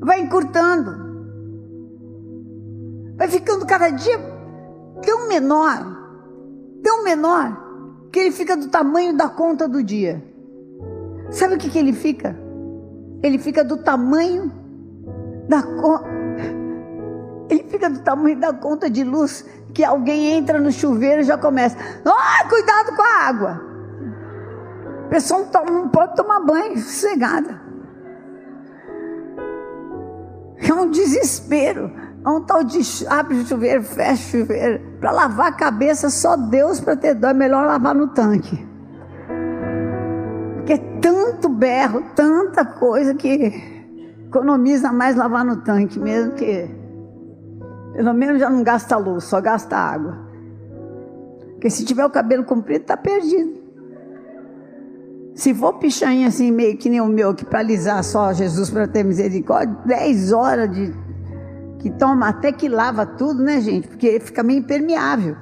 Vai 0.00 0.22
encurtando. 0.22 1.10
Vai 3.16 3.28
ficando 3.28 3.66
cada 3.66 3.90
dia 3.90 4.18
tão 5.04 5.28
menor, 5.28 5.86
tão 6.82 7.04
menor, 7.04 8.08
que 8.10 8.18
ele 8.18 8.30
fica 8.30 8.56
do 8.56 8.68
tamanho 8.68 9.14
da 9.14 9.28
conta 9.28 9.68
do 9.68 9.82
dia. 9.82 10.24
Sabe 11.30 11.54
o 11.54 11.58
que, 11.58 11.68
que 11.68 11.78
ele 11.78 11.92
fica? 11.92 12.36
Ele 13.22 13.38
fica 13.38 13.62
do 13.62 13.76
tamanho 13.76 14.50
da 15.46 15.62
conta 15.62 16.09
ele 17.50 17.64
fica 17.64 17.90
do 17.90 17.98
tamanho 18.00 18.38
da 18.38 18.52
conta 18.52 18.88
de 18.88 19.02
luz 19.02 19.44
que 19.74 19.84
alguém 19.84 20.32
entra 20.32 20.60
no 20.60 20.70
chuveiro 20.70 21.20
e 21.20 21.24
já 21.24 21.36
começa. 21.36 21.76
Ah, 22.04 22.48
cuidado 22.48 22.94
com 22.94 23.02
a 23.02 23.26
água. 23.26 23.60
A 25.06 25.08
pessoa 25.08 25.40
não, 25.40 25.48
toma, 25.48 25.70
não 25.70 25.88
pode 25.88 26.14
tomar 26.14 26.40
banho 26.40 26.78
sossegada. 26.78 27.60
É 30.58 30.72
um 30.72 30.88
desespero. 30.90 31.90
É 32.24 32.28
um 32.28 32.42
tal 32.42 32.62
de 32.62 32.80
abre 33.08 33.38
o 33.38 33.46
chuveiro, 33.46 33.82
fecha 33.82 34.36
o 34.36 34.40
chuveiro. 34.40 34.80
Para 35.00 35.10
lavar 35.10 35.48
a 35.48 35.52
cabeça, 35.52 36.10
só 36.10 36.36
Deus 36.36 36.78
para 36.78 36.94
ter 36.94 37.14
dó. 37.14 37.28
É 37.28 37.34
melhor 37.34 37.66
lavar 37.66 37.94
no 37.94 38.08
tanque. 38.08 38.68
Porque 40.56 40.74
é 40.74 40.78
tanto 41.00 41.48
berro, 41.48 42.04
tanta 42.14 42.64
coisa 42.64 43.14
que 43.14 43.80
economiza 44.26 44.92
mais 44.92 45.16
lavar 45.16 45.44
no 45.44 45.56
tanque 45.56 45.98
mesmo 45.98 46.32
que 46.34 46.79
pelo 47.92 48.14
menos 48.14 48.40
já 48.40 48.48
não 48.48 48.62
gasta 48.62 48.96
luz, 48.96 49.24
só 49.24 49.40
gasta 49.40 49.76
água. 49.76 50.18
Porque 51.52 51.68
se 51.68 51.84
tiver 51.84 52.04
o 52.04 52.10
cabelo 52.10 52.44
comprido, 52.44 52.82
está 52.82 52.96
perdido. 52.96 53.60
Se 55.34 55.54
for 55.54 55.74
pichainha 55.74 56.28
assim, 56.28 56.50
meio 56.50 56.76
que 56.76 56.88
nem 56.88 57.00
o 57.00 57.06
meu, 57.06 57.34
que 57.34 57.44
para 57.44 57.60
alisar 57.60 58.02
só 58.02 58.32
Jesus 58.32 58.70
para 58.70 58.86
ter 58.86 59.04
misericórdia, 59.04 59.76
10 59.84 60.32
horas 60.32 60.70
de. 60.70 60.92
que 61.78 61.90
toma 61.90 62.28
até 62.28 62.52
que 62.52 62.68
lava 62.68 63.06
tudo, 63.06 63.42
né, 63.42 63.60
gente? 63.60 63.88
Porque 63.88 64.20
fica 64.20 64.42
meio 64.42 64.60
impermeável. 64.60 65.36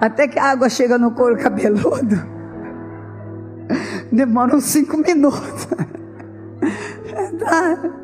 Até 0.00 0.28
que 0.28 0.38
a 0.38 0.44
água 0.50 0.68
chega 0.68 0.98
no 0.98 1.12
couro 1.12 1.36
cabeludo. 1.36 2.16
Demora 4.10 4.56
uns 4.56 4.64
5 4.64 4.96
minutos. 4.98 5.68
Tá. 7.40 7.99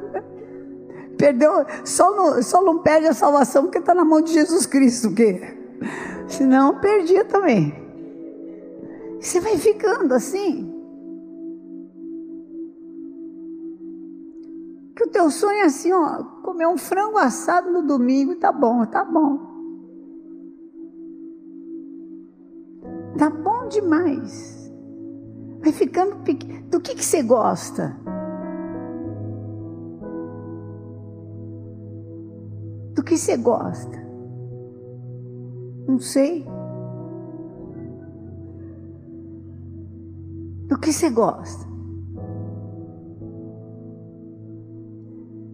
Perdeu, 1.17 1.65
só 1.85 2.15
não, 2.15 2.43
só 2.43 2.63
não 2.63 2.79
perde 2.83 3.07
a 3.07 3.15
salvação 3.15 3.65
porque 3.65 3.79
está 3.79 3.95
na 3.95 4.05
mão 4.05 4.21
de 4.21 4.33
Jesus 4.33 4.67
Cristo. 4.67 5.15
Que? 5.15 5.41
Senão 6.29 6.79
perdia 6.81 7.25
também. 7.25 7.75
Você 9.21 9.41
vai 9.41 9.57
ficando 9.57 10.13
assim. 10.15 10.73
Que 14.95 15.05
o 15.05 15.09
teu 15.09 15.31
sonho 15.31 15.59
é 15.59 15.63
assim, 15.65 15.93
ó, 15.93 16.23
comer 16.43 16.67
um 16.67 16.79
frango 16.79 17.19
assado 17.19 17.71
no 17.71 17.83
domingo, 17.83 18.35
tá 18.37 18.51
bom, 18.51 18.85
tá 18.87 19.05
bom. 19.05 19.39
Tá 23.19 23.31
bom 23.31 23.69
demais. 23.69 24.71
Vai 25.61 25.73
ficando 25.73 26.17
pequeno. 26.17 26.67
Do 26.69 26.81
que, 26.81 26.95
que 26.95 27.05
você 27.05 27.23
gosta? 27.23 27.97
Do 32.97 33.05
que 33.05 33.19
você 33.19 33.37
gosta? 33.37 33.97
Não 35.87 36.01
sei. 36.01 36.47
Do 40.67 40.79
que 40.79 40.91
você 40.93 41.11
gosta? 41.11 41.67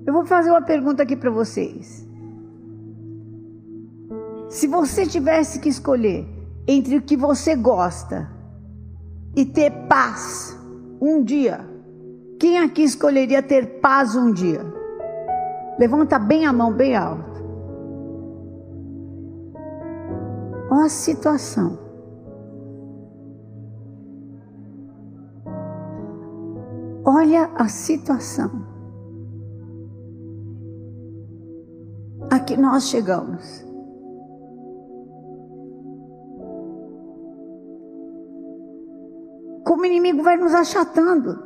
Eu 0.06 0.12
vou 0.12 0.24
fazer 0.24 0.50
uma 0.50 0.62
pergunta 0.62 1.02
aqui 1.02 1.16
para 1.16 1.30
vocês. 1.30 2.08
Se 4.48 4.68
você 4.68 5.04
tivesse 5.04 5.58
que 5.58 5.68
escolher 5.68 6.24
entre 6.66 6.96
o 6.96 7.02
que 7.02 7.16
você 7.16 7.56
gosta 7.56 8.30
e 9.34 9.44
ter 9.44 9.70
paz 9.88 10.56
um 11.00 11.24
dia, 11.24 11.68
quem 12.38 12.58
aqui 12.58 12.82
escolheria 12.82 13.42
ter 13.42 13.80
paz 13.80 14.14
um 14.14 14.32
dia? 14.32 14.64
Levanta 15.78 16.18
bem 16.18 16.46
a 16.46 16.52
mão, 16.52 16.72
bem 16.72 16.94
alto. 16.94 17.31
Olha 20.74 20.86
a 20.86 20.88
situação. 20.88 21.78
Olha 27.04 27.50
a 27.56 27.68
situação. 27.68 28.50
A 32.30 32.40
que 32.40 32.56
nós 32.56 32.84
chegamos. 32.84 33.66
Como 39.66 39.82
o 39.82 39.84
inimigo 39.84 40.22
vai 40.22 40.38
nos 40.38 40.54
achatando. 40.54 41.38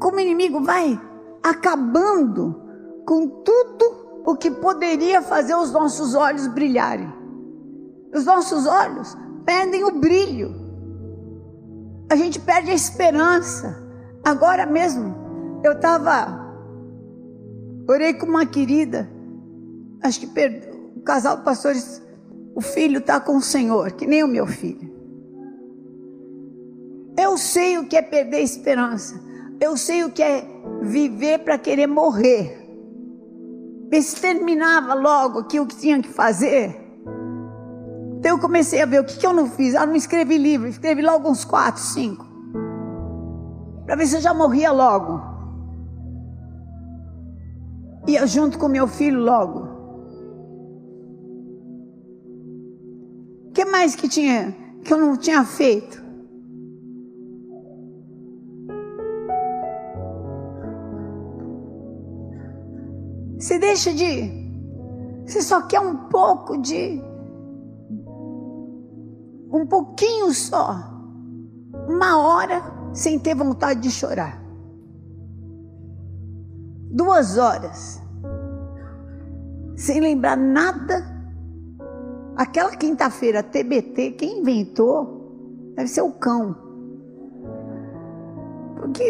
Como 0.00 0.16
o 0.16 0.20
inimigo 0.20 0.62
vai 0.62 0.98
acabando 1.42 2.58
com 3.04 3.28
tudo 3.44 3.95
o 4.26 4.36
que 4.36 4.50
poderia 4.50 5.22
fazer 5.22 5.54
os 5.54 5.70
nossos 5.70 6.14
olhos 6.14 6.46
brilharem. 6.48 7.10
Os 8.14 8.24
nossos 8.24 8.66
olhos 8.66 9.16
perdem 9.44 9.84
o 9.84 9.92
brilho 9.92 10.66
a 12.08 12.14
gente 12.14 12.38
perde 12.38 12.70
a 12.70 12.74
esperança. 12.74 13.84
Agora 14.24 14.64
mesmo, 14.64 15.60
eu 15.64 15.72
estava, 15.72 16.54
orei 17.88 18.14
com 18.14 18.26
uma 18.26 18.46
querida, 18.46 19.08
acho 20.02 20.20
que 20.20 20.26
o 20.96 21.00
casal 21.02 21.38
de 21.38 21.44
pastores, 21.44 22.02
o 22.54 22.60
filho 22.60 22.98
está 22.98 23.20
com 23.20 23.36
o 23.36 23.42
Senhor, 23.42 23.92
que 23.92 24.06
nem 24.06 24.22
o 24.22 24.28
meu 24.28 24.46
filho. 24.46 24.94
Eu 27.18 27.36
sei 27.38 27.78
o 27.78 27.86
que 27.86 27.96
é 27.96 28.02
perder 28.02 28.36
a 28.36 28.42
esperança. 28.42 29.18
Eu 29.58 29.74
sei 29.76 30.04
o 30.04 30.10
que 30.10 30.22
é 30.22 30.46
viver 30.82 31.38
para 31.38 31.56
querer 31.56 31.86
morrer. 31.86 32.65
Ver 33.90 34.02
se 34.02 34.20
terminava 34.20 34.94
logo 34.94 35.40
aquilo 35.40 35.66
que 35.66 35.76
tinha 35.76 36.00
que 36.02 36.08
fazer 36.08 36.86
então 38.26 38.38
eu 38.38 38.40
comecei 38.40 38.82
a 38.82 38.86
ver 38.86 39.00
o 39.00 39.04
que, 39.04 39.16
que 39.18 39.24
eu 39.24 39.32
não 39.32 39.48
fiz. 39.48 39.76
Ah, 39.76 39.86
não 39.86 39.94
escrevi 39.94 40.36
livro, 40.36 40.66
escrevi 40.66 41.00
logo 41.00 41.30
uns 41.30 41.44
quatro, 41.44 41.80
cinco. 41.80 42.26
Para 43.84 43.94
ver 43.94 44.06
se 44.06 44.16
eu 44.16 44.20
já 44.20 44.34
morria 44.34 44.72
logo. 44.72 45.20
Ia 48.08 48.26
junto 48.26 48.58
com 48.58 48.66
meu 48.66 48.88
filho 48.88 49.20
logo. 49.20 49.68
O 53.48 53.52
que 53.52 53.64
mais 53.64 53.94
que 53.94 54.08
tinha 54.08 54.52
que 54.84 54.92
eu 54.92 54.98
não 54.98 55.16
tinha 55.16 55.44
feito? 55.44 56.04
Você 63.46 63.60
deixa 63.60 63.94
de. 63.94 64.28
Você 65.24 65.40
só 65.40 65.62
quer 65.68 65.78
um 65.78 66.08
pouco 66.08 66.58
de 66.58 67.00
um 69.52 69.64
pouquinho 69.64 70.32
só, 70.32 70.74
uma 71.88 72.18
hora 72.18 72.60
sem 72.92 73.20
ter 73.20 73.36
vontade 73.36 73.82
de 73.82 73.90
chorar. 73.92 74.42
Duas 76.90 77.38
horas, 77.38 78.02
sem 79.76 80.00
lembrar 80.00 80.36
nada. 80.36 81.06
Aquela 82.34 82.74
quinta-feira 82.74 83.44
TBT, 83.44 84.10
quem 84.18 84.40
inventou 84.40 85.70
deve 85.76 85.86
ser 85.86 86.02
o 86.02 86.10
cão. 86.10 86.56
Porque 88.74 89.04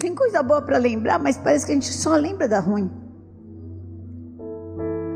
tem 0.00 0.14
coisa 0.14 0.42
boa 0.42 0.62
para 0.62 0.78
lembrar, 0.78 1.18
mas 1.18 1.36
parece 1.36 1.66
que 1.66 1.72
a 1.72 1.74
gente 1.74 1.92
só 1.92 2.16
lembra 2.16 2.48
da 2.48 2.58
ruim. 2.58 2.90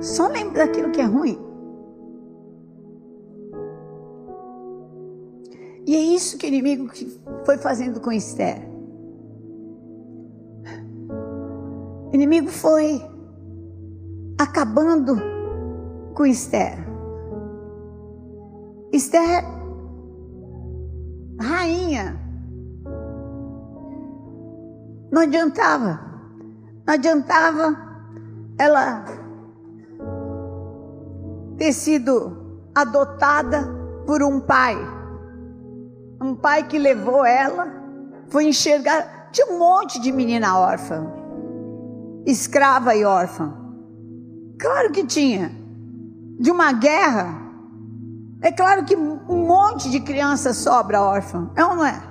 Só 0.00 0.28
lembra 0.28 0.66
daquilo 0.66 0.92
que 0.92 1.00
é 1.00 1.04
ruim. 1.04 1.38
E 5.86 5.96
é 5.96 6.00
isso 6.00 6.36
que 6.36 6.46
o 6.46 6.48
inimigo 6.48 6.90
foi 7.46 7.56
fazendo 7.56 7.98
com 7.98 8.12
Esther. 8.12 8.68
O 12.10 12.14
inimigo 12.14 12.48
foi 12.48 13.02
acabando 14.38 15.16
com 16.14 16.26
Esther. 16.26 16.76
Esther, 18.92 19.44
rainha, 21.40 22.23
não 25.14 25.22
adiantava, 25.22 26.00
não 26.86 26.94
adiantava 26.94 27.76
ela 28.58 29.04
ter 31.56 31.72
sido 31.72 32.60
adotada 32.74 33.72
por 34.06 34.22
um 34.22 34.40
pai 34.40 34.76
um 36.24 36.34
pai 36.34 36.64
que 36.64 36.78
levou 36.78 37.24
ela, 37.24 37.66
foi 38.28 38.46
enxergar. 38.46 39.28
Tinha 39.30 39.46
um 39.48 39.58
monte 39.58 40.00
de 40.00 40.10
menina 40.10 40.58
órfã, 40.58 41.06
escrava 42.24 42.94
e 42.94 43.04
órfã. 43.04 43.52
Claro 44.58 44.90
que 44.92 45.04
tinha. 45.04 45.52
De 46.38 46.50
uma 46.50 46.72
guerra, 46.72 47.36
é 48.40 48.50
claro 48.50 48.84
que 48.84 48.96
um 48.96 49.46
monte 49.46 49.90
de 49.90 50.00
criança 50.00 50.52
sobra 50.52 51.00
órfã, 51.00 51.50
é 51.54 51.64
ou 51.64 51.76
não 51.76 51.86
é? 51.86 52.02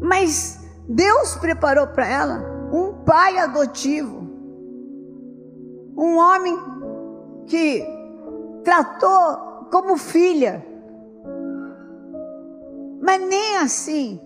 Mas 0.00 0.59
Deus 0.92 1.36
preparou 1.36 1.86
para 1.86 2.04
ela 2.04 2.42
um 2.72 3.04
pai 3.04 3.38
adotivo, 3.38 4.28
um 5.96 6.16
homem 6.16 6.58
que 7.46 7.86
tratou 8.64 9.68
como 9.70 9.96
filha, 9.96 10.66
mas 13.00 13.20
nem 13.20 13.58
assim. 13.58 14.20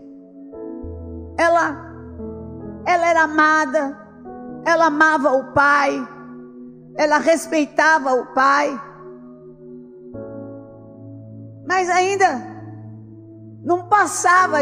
Ela 1.37 1.85
ela 2.87 3.07
era 3.09 3.23
amada, 3.25 3.99
ela 4.65 4.87
amava 4.87 5.33
o 5.33 5.53
pai, 5.53 5.93
ela 6.97 7.19
respeitava 7.19 8.15
o 8.15 8.33
pai. 8.33 8.81
Mas 11.67 11.91
ainda 11.91 12.41
não 13.63 13.87
passava, 13.87 14.61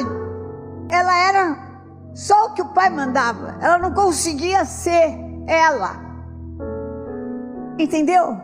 ela 0.91 1.17
era 1.17 1.62
só 2.14 2.46
o 2.46 2.55
que 2.55 2.62
o 2.62 2.72
pai 2.72 2.90
mandava. 2.90 3.57
Ela 3.61 3.79
não 3.79 3.92
conseguia 3.92 4.64
ser 4.64 5.18
ela. 5.46 5.96
Entendeu? 7.79 8.37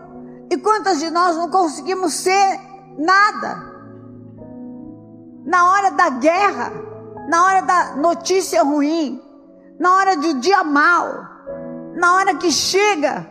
E 0.50 0.56
quantas 0.56 0.98
de 0.98 1.10
nós 1.10 1.36
não 1.36 1.50
conseguimos 1.50 2.14
ser 2.14 2.60
nada? 2.98 3.68
na 5.48 5.70
hora 5.70 5.90
da 5.92 6.10
guerra, 6.10 6.70
na 7.26 7.46
hora 7.46 7.62
da 7.62 7.96
notícia 7.96 8.62
ruim, 8.62 9.18
na 9.80 9.96
hora 9.96 10.16
do 10.16 10.34
dia 10.34 10.62
mal, 10.62 11.26
na 11.94 12.16
hora 12.16 12.34
que 12.34 12.52
chega 12.52 13.26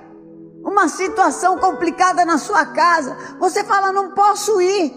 uma 0.64 0.88
situação 0.88 1.60
complicada 1.60 2.26
na 2.26 2.40
sua 2.40 2.66
casa, 2.66 3.16
você 3.40 3.64
fala: 3.64 3.92
não 3.92 4.12
posso 4.12 4.60
ir, 4.60 4.92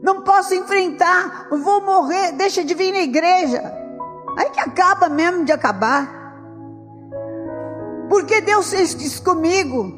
não 0.00 0.22
posso 0.22 0.54
enfrentar, 0.54 1.48
vou 1.50 1.84
morrer, 1.84 2.30
deixa 2.32 2.62
de 2.62 2.74
vir 2.74 2.92
na 2.92 3.00
igreja. 3.00 3.79
Aí 4.40 4.48
que 4.48 4.60
acaba 4.60 5.10
mesmo 5.10 5.44
de 5.44 5.52
acabar. 5.52 6.08
Porque 8.08 8.40
Deus 8.40 8.70
fez 8.70 8.94
isso 8.94 9.22
comigo. 9.22 9.92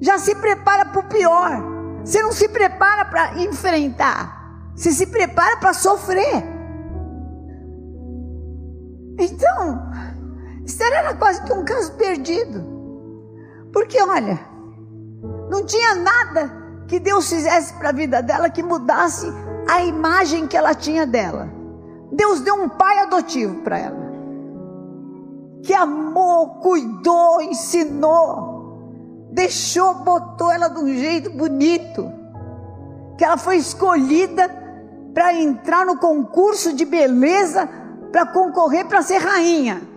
Já 0.00 0.18
se 0.18 0.34
prepara 0.34 0.86
para 0.86 0.98
o 0.98 1.04
pior. 1.04 1.62
Você 2.04 2.20
não 2.22 2.32
se 2.32 2.48
prepara 2.48 3.04
para 3.04 3.40
enfrentar. 3.40 4.72
Você 4.74 4.90
se 4.90 5.06
prepara 5.06 5.58
para 5.58 5.72
sofrer. 5.72 6.42
Então, 9.16 9.92
Esther 10.66 10.92
era 10.92 11.14
quase 11.14 11.40
que 11.44 11.52
um 11.52 11.64
caso 11.64 11.92
perdido. 11.92 12.64
Porque, 13.72 14.02
olha, 14.02 14.40
não 15.48 15.64
tinha 15.64 15.94
nada 15.94 16.50
que 16.88 16.98
Deus 16.98 17.28
fizesse 17.28 17.74
para 17.74 17.90
a 17.90 17.92
vida 17.92 18.20
dela 18.24 18.50
que 18.50 18.62
mudasse 18.62 19.32
a 19.68 19.84
imagem 19.84 20.48
que 20.48 20.56
ela 20.56 20.74
tinha 20.74 21.06
dela. 21.06 21.59
Deus 22.12 22.40
deu 22.40 22.54
um 22.54 22.68
pai 22.68 22.98
adotivo 22.98 23.62
para 23.62 23.78
ela. 23.78 24.10
Que 25.62 25.74
amou, 25.74 26.60
cuidou, 26.60 27.40
ensinou, 27.42 29.28
deixou, 29.32 29.94
botou 29.96 30.50
ela 30.50 30.68
de 30.68 30.80
um 30.80 30.88
jeito 30.88 31.30
bonito. 31.30 32.10
Que 33.16 33.24
ela 33.24 33.36
foi 33.36 33.56
escolhida 33.56 34.48
para 35.12 35.34
entrar 35.34 35.84
no 35.84 35.98
concurso 35.98 36.72
de 36.72 36.84
beleza 36.84 37.68
para 38.10 38.26
concorrer 38.26 38.86
para 38.86 39.02
ser 39.02 39.18
rainha 39.18 39.90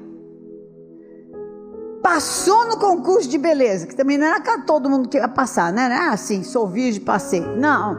passou 2.03 2.67
no 2.67 2.77
concurso 2.77 3.29
de 3.29 3.37
beleza, 3.37 3.87
que 3.87 3.95
também 3.95 4.17
não 4.17 4.27
era 4.27 4.59
todo 4.59 4.89
mundo 4.89 5.07
que 5.07 5.17
ia 5.17 5.27
passar, 5.27 5.71
né? 5.71 5.87
Não 5.87 5.95
era 5.95 6.11
assim, 6.11 6.43
sou 6.43 6.67
virgem, 6.67 7.01
passei. 7.01 7.39
Não, 7.39 7.97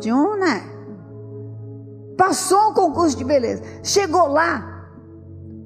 tinha 0.00 0.16
um, 0.16 0.36
né? 0.36 0.71
Passou 2.22 2.70
o 2.70 2.72
concurso 2.72 3.16
de 3.16 3.24
beleza. 3.24 3.64
Chegou 3.82 4.28
lá, 4.28 4.86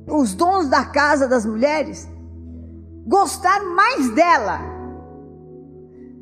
os 0.08 0.32
donos 0.32 0.68
da 0.68 0.86
casa 0.86 1.28
das 1.28 1.44
mulheres 1.44 2.08
gostaram 3.06 3.74
mais 3.74 4.08
dela. 4.14 4.60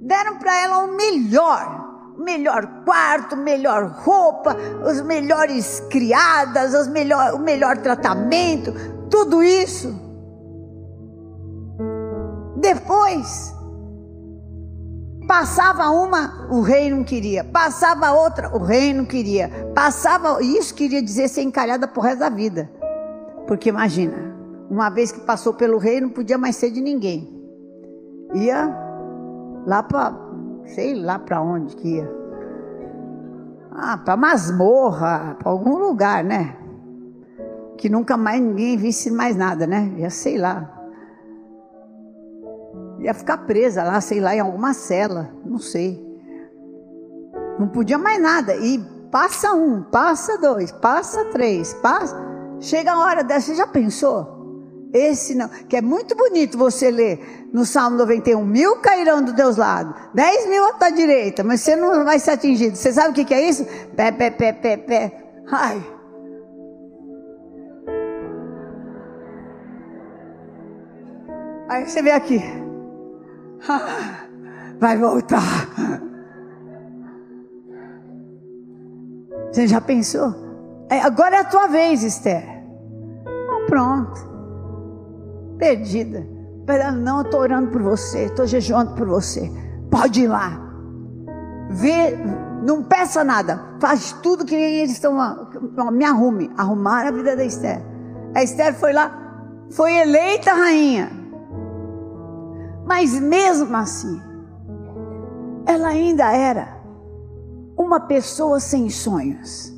Deram 0.02 0.36
para 0.40 0.60
ela 0.60 0.78
o 0.78 0.96
melhor. 0.96 1.84
Melhor 2.18 2.66
quarto, 2.84 3.36
melhor 3.36 3.86
roupa, 4.04 4.56
as 4.84 5.00
melhores 5.02 5.78
criadas, 5.88 6.74
as 6.74 6.88
melhor, 6.88 7.34
o 7.34 7.38
melhor 7.38 7.78
tratamento, 7.78 8.72
tudo 9.08 9.40
isso. 9.40 9.94
Depois, 12.56 13.54
passava 15.34 15.90
uma, 15.90 16.46
o 16.48 16.60
rei 16.60 16.88
não 16.88 17.02
queria. 17.02 17.42
Passava 17.42 18.12
outra, 18.12 18.54
o 18.54 18.60
rei 18.60 18.94
não 18.94 19.04
queria. 19.04 19.50
Passava, 19.74 20.40
isso 20.40 20.72
queria 20.72 21.02
dizer 21.02 21.28
ser 21.28 21.42
encalhada 21.42 21.88
por 21.88 22.04
resto 22.04 22.20
da 22.20 22.28
vida. 22.28 22.70
Porque 23.44 23.68
imagina, 23.68 24.14
uma 24.70 24.88
vez 24.90 25.10
que 25.10 25.18
passou 25.22 25.52
pelo 25.52 25.76
rei, 25.76 26.00
não 26.00 26.08
podia 26.08 26.38
mais 26.38 26.54
ser 26.54 26.70
de 26.70 26.80
ninguém. 26.80 27.28
Ia 28.32 28.72
lá 29.66 29.82
para, 29.82 30.14
sei 30.66 30.94
lá 30.94 31.18
para 31.18 31.42
onde 31.42 31.74
que 31.74 31.96
ia. 31.96 32.08
Ah, 33.72 33.98
para 33.98 34.16
masmorra, 34.16 35.36
para 35.40 35.50
algum 35.50 35.78
lugar, 35.78 36.22
né? 36.22 36.56
Que 37.76 37.88
nunca 37.88 38.16
mais 38.16 38.40
ninguém 38.40 38.76
visse 38.76 39.10
mais 39.10 39.34
nada, 39.34 39.66
né? 39.66 39.94
Ia 39.96 40.10
sei 40.10 40.38
lá 40.38 40.70
ia 43.04 43.12
ficar 43.12 43.38
presa 43.38 43.84
lá, 43.84 44.00
sei 44.00 44.18
lá, 44.18 44.34
em 44.34 44.40
alguma 44.40 44.72
cela, 44.72 45.30
não 45.44 45.58
sei. 45.58 46.02
Não 47.58 47.68
podia 47.68 47.98
mais 47.98 48.20
nada. 48.20 48.56
E 48.56 48.78
passa 49.10 49.52
um, 49.52 49.82
passa 49.82 50.38
dois, 50.38 50.72
passa 50.72 51.26
três, 51.26 51.74
passa. 51.74 52.16
Chega 52.60 52.92
a 52.92 52.98
hora 52.98 53.22
dessa, 53.22 53.48
você 53.48 53.54
já 53.56 53.66
pensou? 53.66 54.32
Esse 54.92 55.34
não, 55.34 55.48
que 55.48 55.76
é 55.76 55.82
muito 55.82 56.16
bonito 56.16 56.56
você 56.56 56.90
ler 56.90 57.48
no 57.52 57.66
Salmo 57.66 57.98
91, 57.98 58.42
mil 58.44 58.76
cairão 58.76 59.22
do 59.22 59.32
Deus 59.32 59.56
lado, 59.56 59.94
dez 60.14 60.48
mil 60.48 60.64
à 60.64 60.72
tua 60.72 60.90
direita, 60.90 61.44
mas 61.44 61.60
você 61.60 61.76
não 61.76 62.04
vai 62.04 62.18
ser 62.18 62.30
atingido. 62.30 62.76
Você 62.76 62.92
sabe 62.92 63.10
o 63.10 63.12
que, 63.12 63.24
que 63.24 63.34
é 63.34 63.48
isso? 63.48 63.66
Pé, 63.94 64.12
pé, 64.12 64.30
pé, 64.30 64.52
pé, 64.52 64.76
pé. 64.78 65.24
Ai. 65.50 65.94
Aí 71.68 71.88
você 71.88 72.02
vê 72.02 72.12
aqui, 72.12 72.40
vai 74.78 74.96
voltar. 74.96 75.68
Você 79.50 79.68
já 79.68 79.80
pensou? 79.80 80.34
É, 80.90 81.00
agora 81.00 81.36
é 81.36 81.40
a 81.40 81.44
tua 81.44 81.68
vez, 81.68 82.02
Esther. 82.02 82.42
Então, 83.22 83.66
pronto. 83.66 84.34
Perdida. 85.58 86.26
Pera, 86.66 86.90
não, 86.90 87.18
eu 87.18 87.24
estou 87.24 87.40
orando 87.40 87.70
por 87.70 87.82
você, 87.82 88.24
estou 88.24 88.46
jejuando 88.46 88.94
por 88.94 89.06
você. 89.06 89.50
Pode 89.90 90.22
ir 90.22 90.28
lá. 90.28 90.60
Vê, 91.70 92.16
não 92.62 92.82
peça 92.82 93.22
nada. 93.22 93.60
Faz 93.80 94.12
tudo 94.22 94.44
que 94.44 94.54
eles 94.54 94.92
estão. 94.92 95.14
Me 95.92 96.04
arrume. 96.04 96.50
Arrumar 96.56 97.06
a 97.06 97.10
vida 97.10 97.36
da 97.36 97.44
Esther. 97.44 97.80
A 98.34 98.42
Esther 98.42 98.74
foi 98.74 98.92
lá, 98.92 99.12
foi 99.70 99.94
eleita 99.94 100.52
rainha. 100.52 101.23
Mas 102.84 103.18
mesmo 103.18 103.76
assim, 103.76 104.20
ela 105.66 105.88
ainda 105.88 106.30
era 106.32 106.82
uma 107.76 108.00
pessoa 108.00 108.60
sem 108.60 108.90
sonhos. 108.90 109.72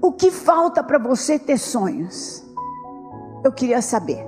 O 0.00 0.12
que 0.12 0.30
falta 0.30 0.82
para 0.82 0.98
você 0.98 1.38
ter 1.38 1.58
sonhos? 1.58 2.44
Eu 3.44 3.52
queria 3.52 3.82
saber. 3.82 4.26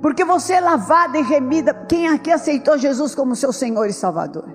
Porque 0.00 0.24
você 0.24 0.54
é 0.54 0.60
lavada 0.60 1.18
e 1.18 1.22
remida. 1.22 1.74
Quem 1.74 2.08
aqui 2.08 2.30
aceitou 2.30 2.78
Jesus 2.78 3.14
como 3.14 3.34
seu 3.34 3.52
Senhor 3.52 3.86
e 3.86 3.92
Salvador? 3.92 4.48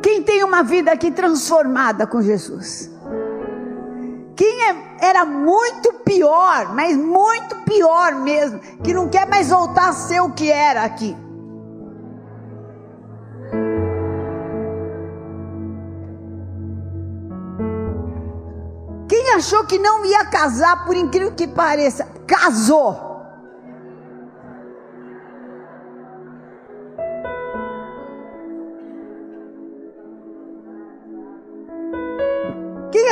Quem 0.00 0.22
tem 0.22 0.44
uma 0.44 0.62
vida 0.62 0.92
aqui 0.92 1.10
transformada 1.10 2.06
com 2.06 2.22
Jesus? 2.22 2.90
Quem 4.38 4.62
é, 4.70 4.76
era 5.00 5.24
muito 5.24 5.92
pior, 6.04 6.72
mas 6.72 6.96
muito 6.96 7.56
pior 7.64 8.14
mesmo, 8.14 8.60
que 8.84 8.94
não 8.94 9.08
quer 9.08 9.26
mais 9.26 9.50
voltar 9.50 9.88
a 9.88 9.92
ser 9.92 10.20
o 10.20 10.30
que 10.30 10.48
era 10.48 10.84
aqui. 10.84 11.16
Quem 19.08 19.34
achou 19.34 19.66
que 19.66 19.76
não 19.76 20.06
ia 20.06 20.24
casar, 20.26 20.84
por 20.84 20.94
incrível 20.94 21.34
que 21.34 21.48
pareça, 21.48 22.06
casou. 22.24 23.07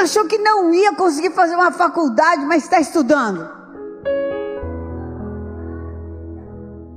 Achou 0.07 0.25
que 0.27 0.39
não 0.39 0.73
ia 0.73 0.95
conseguir 0.95 1.31
fazer 1.31 1.57
uma 1.57 1.73
faculdade, 1.73 2.45
mas 2.47 2.63
está 2.63 2.81
estudando? 2.81 3.49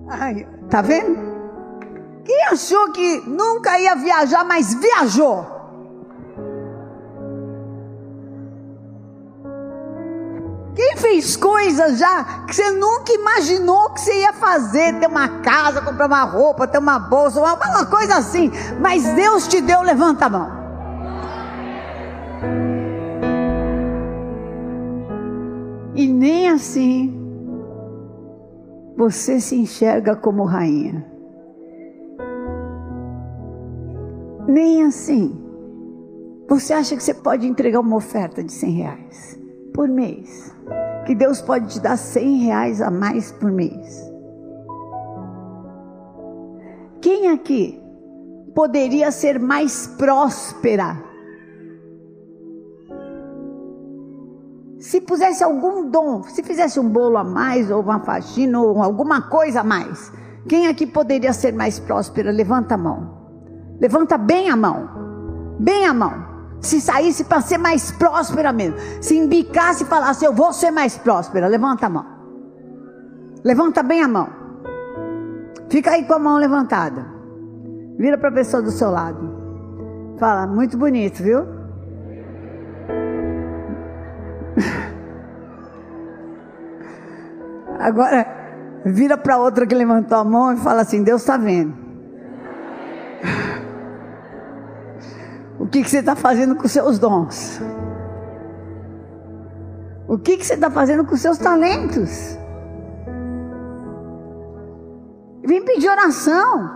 Ai, 0.07 0.47
tá 0.69 0.81
vendo? 0.81 1.29
Quem 2.23 2.43
achou 2.45 2.91
que 2.91 3.23
nunca 3.27 3.79
ia 3.79 3.95
viajar, 3.95 4.43
mas 4.45 4.73
viajou? 4.75 5.57
Quem 10.75 10.95
fez 10.95 11.35
coisas 11.35 11.97
já 11.97 12.23
que 12.47 12.55
você 12.55 12.69
nunca 12.71 13.11
imaginou 13.11 13.89
que 13.89 14.01
você 14.01 14.21
ia 14.21 14.31
fazer? 14.31 14.99
Ter 14.99 15.07
uma 15.07 15.27
casa, 15.41 15.81
comprar 15.81 16.05
uma 16.05 16.23
roupa, 16.23 16.67
ter 16.67 16.77
uma 16.77 16.99
bolsa, 16.99 17.41
uma, 17.41 17.85
coisa 17.87 18.15
assim. 18.17 18.51
Mas 18.79 19.03
Deus 19.15 19.47
te 19.47 19.59
deu, 19.59 19.81
levanta 19.81 20.27
a 20.27 20.29
mão. 20.29 20.58
Assim 26.59 27.15
você 28.97 29.39
se 29.39 29.55
enxerga 29.55 30.13
como 30.13 30.43
rainha. 30.43 31.05
Nem 34.45 34.83
assim. 34.83 35.41
Você 36.49 36.73
acha 36.73 36.97
que 36.97 37.03
você 37.03 37.13
pode 37.13 37.47
entregar 37.47 37.79
uma 37.79 37.95
oferta 37.95 38.43
de 38.43 38.51
100 38.51 38.71
reais 38.71 39.39
por 39.73 39.87
mês? 39.87 40.53
Que 41.05 41.15
Deus 41.15 41.41
pode 41.41 41.75
te 41.75 41.79
dar 41.79 41.95
100 41.95 42.37
reais 42.39 42.81
a 42.81 42.91
mais 42.91 43.31
por 43.31 43.49
mês? 43.49 44.11
Quem 46.99 47.29
aqui 47.29 47.81
poderia 48.53 49.11
ser 49.11 49.39
mais 49.39 49.87
próspera 49.87 51.08
se 54.79 55.01
pusesse 55.01 55.43
algum 55.43 55.89
dom, 55.89 56.23
se 56.23 56.41
fizesse 56.41 56.79
um 56.79 56.87
bolo 56.87 57.17
a 57.17 57.23
mais, 57.23 57.69
ou 57.69 57.81
uma 57.81 57.99
faxina, 57.99 58.61
ou 58.61 58.81
alguma 58.81 59.23
coisa 59.23 59.59
a 59.59 59.63
mais, 59.63 60.11
quem 60.47 60.67
aqui 60.67 60.87
poderia 60.87 61.33
ser 61.33 61.53
mais 61.53 61.79
próspera? 61.79 62.31
Levanta 62.31 62.75
a 62.75 62.77
mão. 62.77 63.19
Levanta 63.79 64.17
bem 64.17 64.49
a 64.49 64.55
mão. 64.55 64.89
Bem 65.59 65.85
a 65.85 65.93
mão. 65.93 66.29
Se 66.61 66.79
saísse 66.79 67.25
para 67.25 67.41
ser 67.41 67.57
mais 67.57 67.91
próspera 67.91 68.53
mesmo. 68.53 68.77
Se 69.01 69.17
embicasse 69.17 69.83
e 69.83 69.87
falasse, 69.87 70.23
eu 70.23 70.33
vou 70.33 70.53
ser 70.53 70.71
mais 70.71 70.97
próspera. 70.97 71.47
Levanta 71.47 71.85
a 71.85 71.89
mão. 71.89 72.05
Levanta 73.43 73.83
bem 73.83 74.01
a 74.01 74.07
mão. 74.07 74.29
Fica 75.69 75.91
aí 75.91 76.05
com 76.05 76.13
a 76.13 76.19
mão 76.19 76.37
levantada. 76.37 77.05
Vira 77.97 78.17
para 78.17 78.29
a 78.29 78.33
pessoa 78.33 78.63
do 78.63 78.71
seu 78.71 78.89
lado. 78.89 79.37
Fala, 80.17 80.47
muito 80.47 80.77
bonito, 80.77 81.21
viu? 81.21 81.58
Agora, 87.79 88.27
vira 88.85 89.17
para 89.17 89.37
outra 89.37 89.65
que 89.65 89.73
levantou 89.73 90.17
a 90.17 90.23
mão 90.23 90.53
e 90.53 90.57
fala 90.57 90.81
assim: 90.81 91.03
Deus 91.03 91.21
está 91.21 91.37
vendo. 91.37 91.73
O 95.59 95.67
que, 95.67 95.83
que 95.83 95.89
você 95.89 95.99
está 95.99 96.15
fazendo 96.15 96.55
com 96.55 96.67
seus 96.69 96.97
dons? 96.97 97.61
O 100.07 100.17
que, 100.17 100.37
que 100.37 100.45
você 100.45 100.53
está 100.53 100.71
fazendo 100.71 101.05
com 101.05 101.17
seus 101.17 101.37
talentos? 101.37 102.39
Vem 105.43 105.63
pedir 105.63 105.89
oração. 105.89 106.71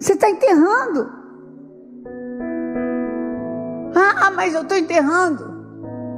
Você 0.00 0.14
está 0.14 0.30
enterrando. 0.30 1.17
Ah, 4.28 4.30
mas 4.30 4.54
eu 4.54 4.60
estou 4.60 4.76
enterrando. 4.76 5.56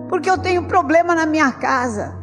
Porque 0.09 0.29
eu 0.29 0.37
tenho 0.37 0.66
problema 0.66 1.14
na 1.14 1.27
minha 1.27 1.53
casa. 1.53 2.18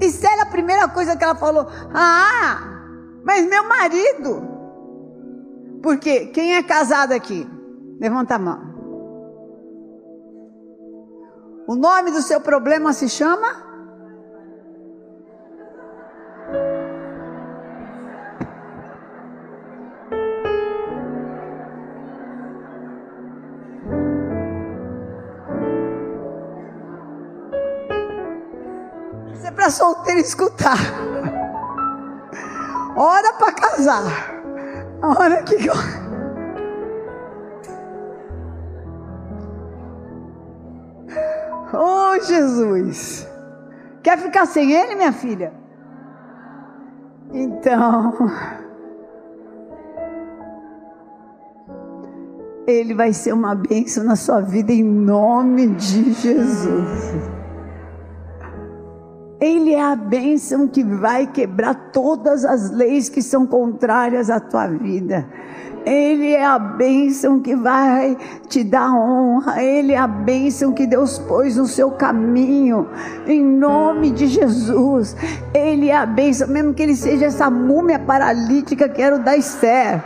Isso 0.00 0.26
era 0.26 0.42
a 0.42 0.50
primeira 0.50 0.88
coisa 0.88 1.16
que 1.16 1.22
ela 1.22 1.36
falou. 1.36 1.68
Ah, 1.94 2.58
mas 3.24 3.48
meu 3.48 3.68
marido. 3.68 4.42
Porque 5.80 6.26
quem 6.26 6.56
é 6.56 6.62
casado 6.64 7.12
aqui? 7.12 7.48
Levanta 8.00 8.34
a 8.34 8.38
mão. 8.40 8.60
O 11.68 11.76
nome 11.76 12.10
do 12.10 12.22
seu 12.22 12.40
problema 12.40 12.92
se 12.92 13.08
chama? 13.08 13.69
Para 29.60 29.68
solteiro 29.68 30.20
escutar. 30.20 30.78
Hora 32.96 33.34
para 33.34 33.52
casar. 33.52 34.40
A 35.02 35.08
hora 35.08 35.42
que. 35.42 35.54
Oh, 41.74 42.24
Jesus. 42.24 43.28
Quer 44.02 44.18
ficar 44.18 44.46
sem 44.46 44.72
ele, 44.72 44.94
minha 44.94 45.12
filha? 45.12 45.52
Então. 47.30 48.14
Ele 52.66 52.94
vai 52.94 53.12
ser 53.12 53.34
uma 53.34 53.54
bênção 53.54 54.04
na 54.04 54.16
sua 54.16 54.40
vida 54.40 54.72
em 54.72 54.82
nome 54.82 55.66
de 55.74 56.14
Jesus. 56.14 57.39
Ele 59.40 59.72
é 59.72 59.82
a 59.82 59.96
bênção 59.96 60.68
que 60.68 60.84
vai 60.84 61.26
quebrar 61.26 61.74
todas 61.92 62.44
as 62.44 62.70
leis 62.70 63.08
que 63.08 63.22
são 63.22 63.46
contrárias 63.46 64.28
à 64.28 64.38
tua 64.38 64.66
vida. 64.66 65.26
Ele 65.86 66.32
é 66.32 66.44
a 66.44 66.58
bênção 66.58 67.40
que 67.40 67.56
vai 67.56 68.18
te 68.48 68.62
dar 68.62 68.92
honra. 68.92 69.62
Ele 69.62 69.94
é 69.94 69.98
a 69.98 70.06
bênção 70.06 70.74
que 70.74 70.86
Deus 70.86 71.18
pôs 71.18 71.56
no 71.56 71.66
seu 71.66 71.90
caminho. 71.92 72.86
Em 73.26 73.42
nome 73.42 74.10
de 74.10 74.26
Jesus. 74.26 75.16
Ele 75.54 75.88
é 75.88 75.96
a 75.96 76.04
bênção, 76.04 76.46
mesmo 76.46 76.74
que 76.74 76.82
ele 76.82 76.94
seja 76.94 77.24
essa 77.24 77.48
múmia 77.48 77.98
paralítica 77.98 78.90
que 78.90 79.00
era 79.00 79.16
o 79.16 79.20
da 79.20 79.38
Esther. 79.38 80.04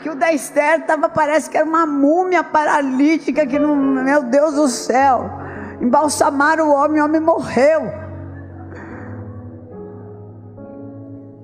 Que 0.00 0.08
o 0.08 0.14
da 0.14 0.32
Esther 0.32 0.86
tava, 0.86 1.10
parece 1.10 1.50
que 1.50 1.58
era 1.58 1.66
uma 1.66 1.84
múmia 1.84 2.42
paralítica 2.42 3.46
que 3.46 3.58
não, 3.58 3.76
meu 3.76 4.22
Deus 4.22 4.54
do 4.54 4.68
céu. 4.68 5.30
Embalsamaram 5.82 6.70
o 6.70 6.72
homem, 6.72 7.02
o 7.02 7.04
homem 7.04 7.20
morreu. 7.20 8.03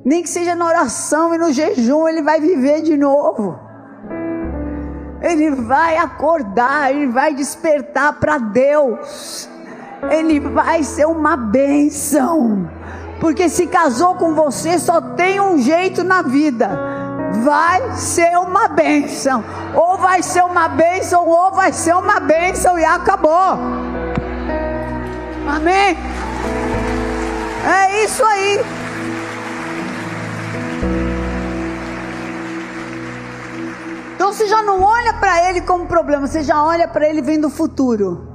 Nem 0.05 0.23
que 0.23 0.29
seja 0.29 0.55
na 0.55 0.67
oração 0.67 1.35
e 1.35 1.39
no 1.39 1.53
jejum, 1.53 2.09
ele 2.09 2.23
vai 2.23 2.41
viver 2.41 2.83
de 2.83 2.97
novo. 2.97 3.59
Ele 5.21 5.51
vai 5.51 5.99
acordar, 5.99 6.91
ele 6.91 7.09
vai 7.09 7.35
despertar 7.35 8.15
para 8.15 8.39
Deus. 8.39 9.49
Ele 10.11 10.41
vai 10.41 10.83
ser 10.83 11.07
uma 11.07 11.37
bênção. 11.37 12.71
Porque 13.21 13.51
se 13.51 13.67
casou 13.67 14.15
com 14.15 14.35
você, 14.35 14.79
só 14.79 15.01
tem 15.01 15.39
um 15.39 15.59
jeito 15.59 16.03
na 16.03 16.23
vida. 16.23 16.71
Vai 17.45 17.93
ser 17.93 18.39
uma 18.39 18.69
bênção. 18.69 19.45
Ou 19.75 19.99
vai 19.99 20.23
ser 20.23 20.43
uma 20.43 20.69
bênção, 20.69 21.29
ou 21.29 21.53
vai 21.53 21.73
ser 21.73 21.95
uma 21.95 22.19
bênção 22.19 22.79
e 22.79 22.85
acabou. 22.85 23.59
Amém? 25.47 25.99
É 27.67 28.05
isso 28.05 28.25
aí. 28.25 28.80
Então 34.21 34.35
você 34.35 34.47
já 34.47 34.61
não 34.61 34.83
olha 34.83 35.15
para 35.15 35.49
ele 35.49 35.63
como 35.63 35.87
problema, 35.87 36.27
você 36.27 36.43
já 36.43 36.63
olha 36.63 36.87
para 36.87 37.09
ele 37.09 37.23
vendo 37.23 37.47
o 37.47 37.51
futuro. 37.51 38.29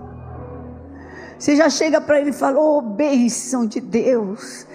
Você 1.38 1.56
já 1.56 1.70
chega 1.70 2.02
para 2.02 2.20
ele 2.20 2.32
e 2.32 2.34
fala: 2.34 2.60
Oh, 2.60 2.82
bênção 2.82 3.68
de 3.68 3.80
Deus. 3.80 4.66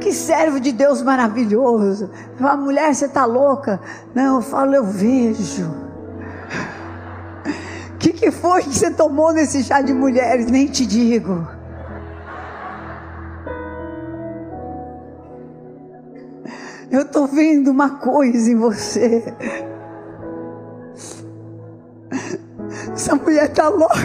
Que 0.00 0.12
servo 0.12 0.60
de 0.60 0.70
Deus 0.70 1.02
maravilhoso. 1.02 2.08
Fala, 2.38 2.56
mulher, 2.56 2.94
você 2.94 3.06
está 3.06 3.24
louca? 3.24 3.80
Não, 4.14 4.36
eu 4.36 4.42
falo, 4.42 4.76
eu 4.76 4.84
vejo. 4.84 5.68
O 7.92 7.98
que, 7.98 8.12
que 8.12 8.30
foi 8.30 8.62
que 8.62 8.72
você 8.72 8.92
tomou 8.92 9.32
nesse 9.32 9.64
chá 9.64 9.80
de 9.80 9.92
mulheres? 9.92 10.52
Nem 10.52 10.68
te 10.68 10.86
digo. 10.86 11.48
Eu 16.88 17.02
estou 17.02 17.26
vendo 17.26 17.72
uma 17.72 17.98
coisa 17.98 18.52
em 18.52 18.54
você. 18.54 19.34
Essa 23.00 23.14
mulher 23.14 23.48
está 23.48 23.66
louca. 23.66 23.96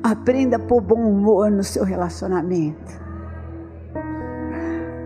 Aprenda 0.00 0.54
a 0.54 0.60
pôr 0.60 0.80
bom 0.80 1.10
humor 1.10 1.50
no 1.50 1.64
seu 1.64 1.82
relacionamento. 1.82 2.92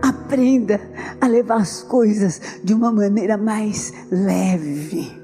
Aprenda 0.03 0.79
a 1.19 1.25
levar 1.25 1.61
as 1.61 1.81
coisas 1.81 2.59
de 2.63 2.75
uma 2.75 2.91
maneira 2.91 3.37
mais 3.37 3.91
leve. 4.11 5.19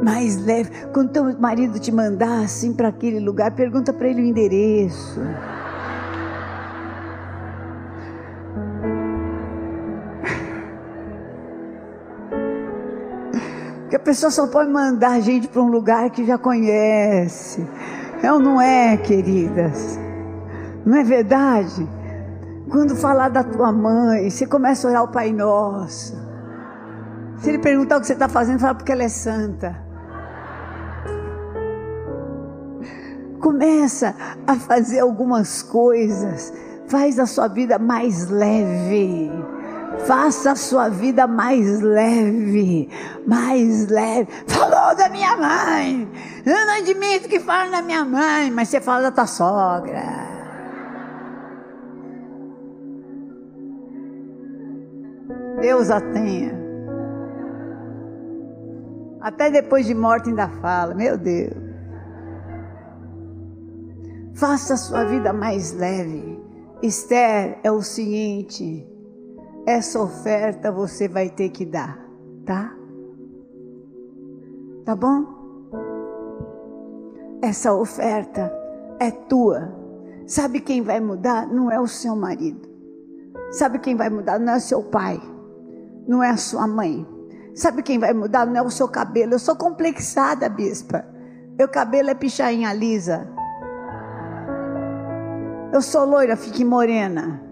Mais 0.00 0.36
leve. 0.46 0.70
Quando 0.92 1.10
teu 1.10 1.36
marido 1.40 1.80
te 1.80 1.90
mandar 1.90 2.44
assim 2.44 2.72
para 2.72 2.90
aquele 2.90 3.18
lugar, 3.18 3.50
pergunta 3.56 3.92
para 3.92 4.06
ele 4.06 4.22
o 4.22 4.26
endereço. 4.26 5.20
Que 13.94 13.96
a 13.96 14.00
pessoa 14.00 14.28
só 14.28 14.48
pode 14.48 14.72
mandar 14.72 15.20
gente 15.20 15.46
para 15.46 15.62
um 15.62 15.68
lugar 15.68 16.10
que 16.10 16.26
já 16.26 16.36
conhece. 16.36 17.64
É 18.24 18.32
ou 18.32 18.40
não 18.40 18.60
é, 18.60 18.96
queridas? 18.96 19.96
Não 20.84 20.96
é 20.96 21.04
verdade? 21.04 21.88
Quando 22.68 22.96
falar 22.96 23.28
da 23.28 23.44
tua 23.44 23.70
mãe, 23.70 24.28
você 24.28 24.48
começa 24.48 24.88
a 24.88 24.90
orar 24.90 25.04
o 25.04 25.12
Pai 25.12 25.32
Nosso. 25.32 26.12
Se 27.36 27.50
ele 27.50 27.60
perguntar 27.60 27.98
o 27.98 28.00
que 28.00 28.08
você 28.08 28.14
está 28.14 28.28
fazendo, 28.28 28.58
fala 28.58 28.74
porque 28.74 28.90
ela 28.90 29.04
é 29.04 29.08
santa. 29.08 29.80
Começa 33.38 34.12
a 34.44 34.56
fazer 34.56 34.98
algumas 34.98 35.62
coisas, 35.62 36.52
faz 36.88 37.16
a 37.20 37.26
sua 37.26 37.46
vida 37.46 37.78
mais 37.78 38.28
leve. 38.28 39.30
Faça 40.06 40.52
a 40.52 40.56
sua 40.56 40.88
vida 40.88 41.26
mais 41.26 41.80
leve, 41.80 42.88
mais 43.26 43.88
leve. 43.88 44.28
Falou 44.46 44.94
da 44.96 45.08
minha 45.08 45.36
mãe. 45.36 46.08
Eu 46.44 46.66
não 46.66 46.74
admito 46.74 47.28
que 47.28 47.40
fale 47.40 47.70
da 47.70 47.80
minha 47.80 48.04
mãe, 48.04 48.50
mas 48.50 48.68
você 48.68 48.80
fala 48.80 49.02
da 49.02 49.10
tua 49.10 49.26
sogra. 49.26 50.02
Deus 55.60 55.90
a 55.90 56.00
tenha. 56.00 56.64
Até 59.20 59.50
depois 59.50 59.86
de 59.86 59.94
morte 59.94 60.28
ainda 60.28 60.48
fala, 60.48 60.94
meu 60.94 61.16
Deus. 61.16 61.54
Faça 64.34 64.74
a 64.74 64.76
sua 64.76 65.04
vida 65.04 65.32
mais 65.32 65.72
leve. 65.72 66.38
Esther, 66.82 67.58
é 67.62 67.70
o 67.70 67.80
seguinte: 67.80 68.86
essa 69.66 70.00
oferta 70.00 70.70
você 70.70 71.08
vai 71.08 71.30
ter 71.30 71.48
que 71.48 71.64
dar, 71.64 71.98
tá? 72.44 72.74
Tá 74.84 74.94
bom? 74.94 75.24
Essa 77.40 77.72
oferta 77.72 78.52
é 78.98 79.10
tua. 79.10 79.72
Sabe 80.26 80.60
quem 80.60 80.82
vai 80.82 81.00
mudar? 81.00 81.46
Não 81.46 81.70
é 81.70 81.80
o 81.80 81.86
seu 81.86 82.14
marido. 82.14 82.68
Sabe 83.50 83.78
quem 83.78 83.96
vai 83.96 84.10
mudar? 84.10 84.38
Não 84.38 84.52
é 84.52 84.56
o 84.56 84.60
seu 84.60 84.82
pai. 84.82 85.20
Não 86.06 86.22
é 86.22 86.30
a 86.30 86.36
sua 86.36 86.66
mãe. 86.66 87.06
Sabe 87.54 87.82
quem 87.82 87.98
vai 87.98 88.12
mudar? 88.12 88.46
Não 88.46 88.56
é 88.56 88.62
o 88.62 88.70
seu 88.70 88.88
cabelo. 88.88 89.34
Eu 89.34 89.38
sou 89.38 89.56
complexada, 89.56 90.48
bispa. 90.48 91.04
Meu 91.56 91.68
cabelo 91.68 92.10
é 92.10 92.14
pichainha 92.14 92.72
lisa. 92.72 93.28
Eu 95.72 95.80
sou 95.80 96.04
loira, 96.04 96.36
fique 96.36 96.64
morena. 96.64 97.43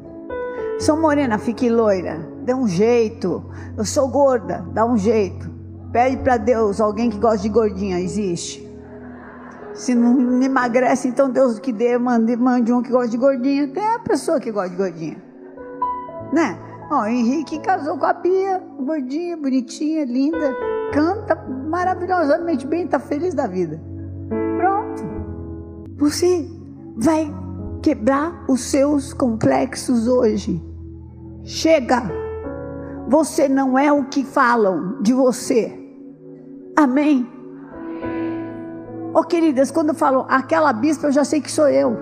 Sou 0.83 0.97
morena, 0.97 1.39
fique 1.39 1.71
loira. 1.71 2.29
Dê 2.45 2.53
um 2.53 2.67
jeito. 2.67 3.45
Eu 3.79 3.85
sou 3.85 4.09
gorda, 4.09 4.67
dá 4.73 4.85
um 4.85 4.99
jeito. 4.99 5.49
Pede 5.93 6.17
para 6.17 6.37
Deus 6.37 6.81
alguém 6.81 7.09
que 7.09 7.19
gosta 7.19 7.39
de 7.39 7.51
gordinha, 7.51 8.01
existe. 8.01 8.69
Se 9.75 9.95
não 9.95 10.43
emagrece, 10.43 11.07
então 11.07 11.31
Deus 11.31 11.61
que 11.61 11.73
dê, 11.73 11.97
mande, 11.97 12.35
mande 12.35 12.73
um 12.73 12.83
que 12.83 12.91
gosta 12.91 13.11
de 13.11 13.17
gordinha. 13.17 13.69
Tem 13.69 13.87
a 13.95 14.01
pessoa 14.01 14.41
que 14.41 14.51
gosta 14.51 14.71
de 14.71 14.77
gordinha. 14.77 15.23
Né? 16.33 16.59
Ó, 16.91 17.03
o 17.03 17.07
Henrique 17.07 17.61
casou 17.61 17.97
com 17.97 18.07
a 18.07 18.13
Bia, 18.13 18.61
gordinha, 18.81 19.37
bonitinha, 19.37 20.05
linda, 20.05 20.53
canta 20.93 21.37
maravilhosamente 21.71 22.67
bem, 22.67 22.89
tá 22.89 22.99
feliz 22.99 23.35
da 23.35 23.47
vida. 23.47 23.81
Pronto. 24.57 25.05
Você 25.99 26.45
vai 26.97 27.33
quebrar 27.81 28.45
os 28.49 28.63
seus 28.63 29.13
complexos 29.13 30.09
hoje. 30.09 30.72
Chega. 31.45 32.03
Você 33.09 33.49
não 33.49 33.79
é 33.79 33.93
o 33.93 34.05
que 34.05 34.25
falam 34.25 35.01
de 35.03 35.13
você. 35.13 35.79
Amém. 36.77 37.29
Oh, 39.15 39.23
queridas, 39.23 39.71
quando 39.71 39.93
falam 39.93 40.25
aquela 40.29 40.73
bispa, 40.73 41.09
eu 41.09 41.13
já 41.13 41.25
sei 41.25 41.41
que 41.41 41.51
sou 41.51 41.69
eu. 41.69 41.97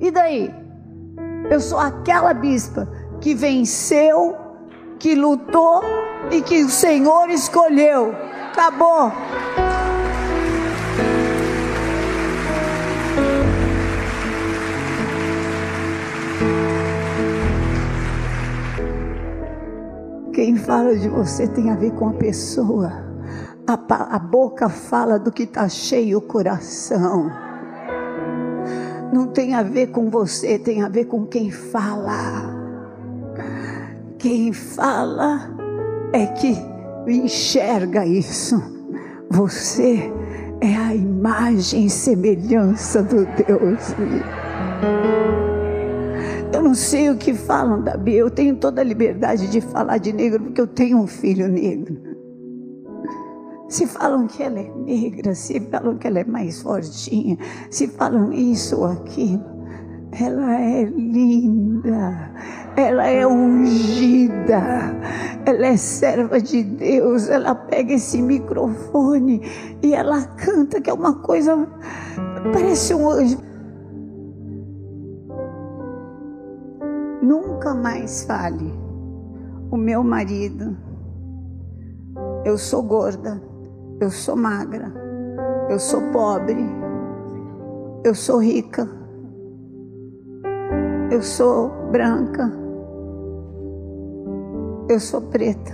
E 0.00 0.10
daí? 0.10 0.54
Eu 1.50 1.60
sou 1.60 1.78
aquela 1.78 2.34
bispa 2.34 2.86
que 3.20 3.34
venceu, 3.34 4.36
que 4.98 5.14
lutou 5.14 5.82
e 6.30 6.42
que 6.42 6.62
o 6.62 6.68
Senhor 6.68 7.30
escolheu. 7.30 8.14
Acabou. 8.52 9.12
Quem 20.34 20.56
fala 20.56 20.96
de 20.96 21.08
você 21.08 21.46
tem 21.46 21.70
a 21.70 21.76
ver 21.76 21.92
com 21.92 22.08
a 22.08 22.12
pessoa. 22.12 22.92
A, 23.68 24.16
a 24.16 24.18
boca 24.18 24.68
fala 24.68 25.16
do 25.16 25.30
que 25.30 25.44
está 25.44 25.68
cheio 25.68 26.18
o 26.18 26.20
coração. 26.20 27.30
Não 29.12 29.28
tem 29.28 29.54
a 29.54 29.62
ver 29.62 29.92
com 29.92 30.10
você, 30.10 30.58
tem 30.58 30.82
a 30.82 30.88
ver 30.88 31.04
com 31.04 31.24
quem 31.24 31.52
fala. 31.52 32.52
Quem 34.18 34.52
fala 34.52 35.48
é 36.12 36.26
que 36.26 36.56
enxerga 37.06 38.04
isso. 38.04 38.60
Você 39.30 40.12
é 40.60 40.74
a 40.74 40.96
imagem 40.96 41.86
e 41.86 41.90
semelhança 41.90 43.04
do 43.04 43.24
Deus 43.24 43.92
vivo. 43.92 45.53
Eu 46.54 46.62
não 46.62 46.72
sei 46.72 47.10
o 47.10 47.16
que 47.16 47.34
falam 47.34 47.82
da 47.82 47.96
Bia. 47.96 48.18
Eu 48.18 48.30
tenho 48.30 48.54
toda 48.54 48.80
a 48.80 48.84
liberdade 48.84 49.48
de 49.48 49.60
falar 49.60 49.98
de 49.98 50.12
negro 50.12 50.40
porque 50.44 50.60
eu 50.60 50.68
tenho 50.68 50.98
um 50.98 51.06
filho 51.06 51.48
negro. 51.48 52.00
Se 53.68 53.88
falam 53.88 54.28
que 54.28 54.40
ela 54.40 54.60
é 54.60 54.70
negra, 54.86 55.34
se 55.34 55.58
falam 55.68 55.98
que 55.98 56.06
ela 56.06 56.20
é 56.20 56.24
mais 56.24 56.62
fortinha, 56.62 57.36
se 57.70 57.88
falam 57.88 58.32
isso 58.32 58.76
ou 58.76 58.84
aquilo, 58.84 59.42
ela 60.12 60.60
é 60.60 60.84
linda, 60.84 62.30
ela 62.76 63.04
é 63.04 63.26
ungida, 63.26 64.62
ela 65.44 65.66
é 65.66 65.76
serva 65.76 66.40
de 66.40 66.62
Deus. 66.62 67.28
Ela 67.28 67.56
pega 67.56 67.94
esse 67.94 68.22
microfone 68.22 69.42
e 69.82 69.92
ela 69.92 70.22
canta, 70.22 70.80
que 70.80 70.88
é 70.88 70.94
uma 70.94 71.14
coisa, 71.14 71.66
parece 72.52 72.94
um 72.94 73.10
anjo. 73.10 73.53
Nunca 77.24 77.74
mais 77.74 78.24
fale: 78.24 78.72
o 79.70 79.76
meu 79.76 80.04
marido, 80.04 80.76
eu 82.44 82.58
sou 82.58 82.82
gorda, 82.82 83.42
eu 84.00 84.10
sou 84.10 84.36
magra, 84.36 84.92
eu 85.70 85.78
sou 85.78 86.00
pobre, 86.12 86.64
eu 88.04 88.14
sou 88.14 88.38
rica, 88.38 88.88
eu 91.10 91.22
sou 91.22 91.70
branca, 91.90 92.52
eu 94.88 95.00
sou 95.00 95.22
preta, 95.22 95.72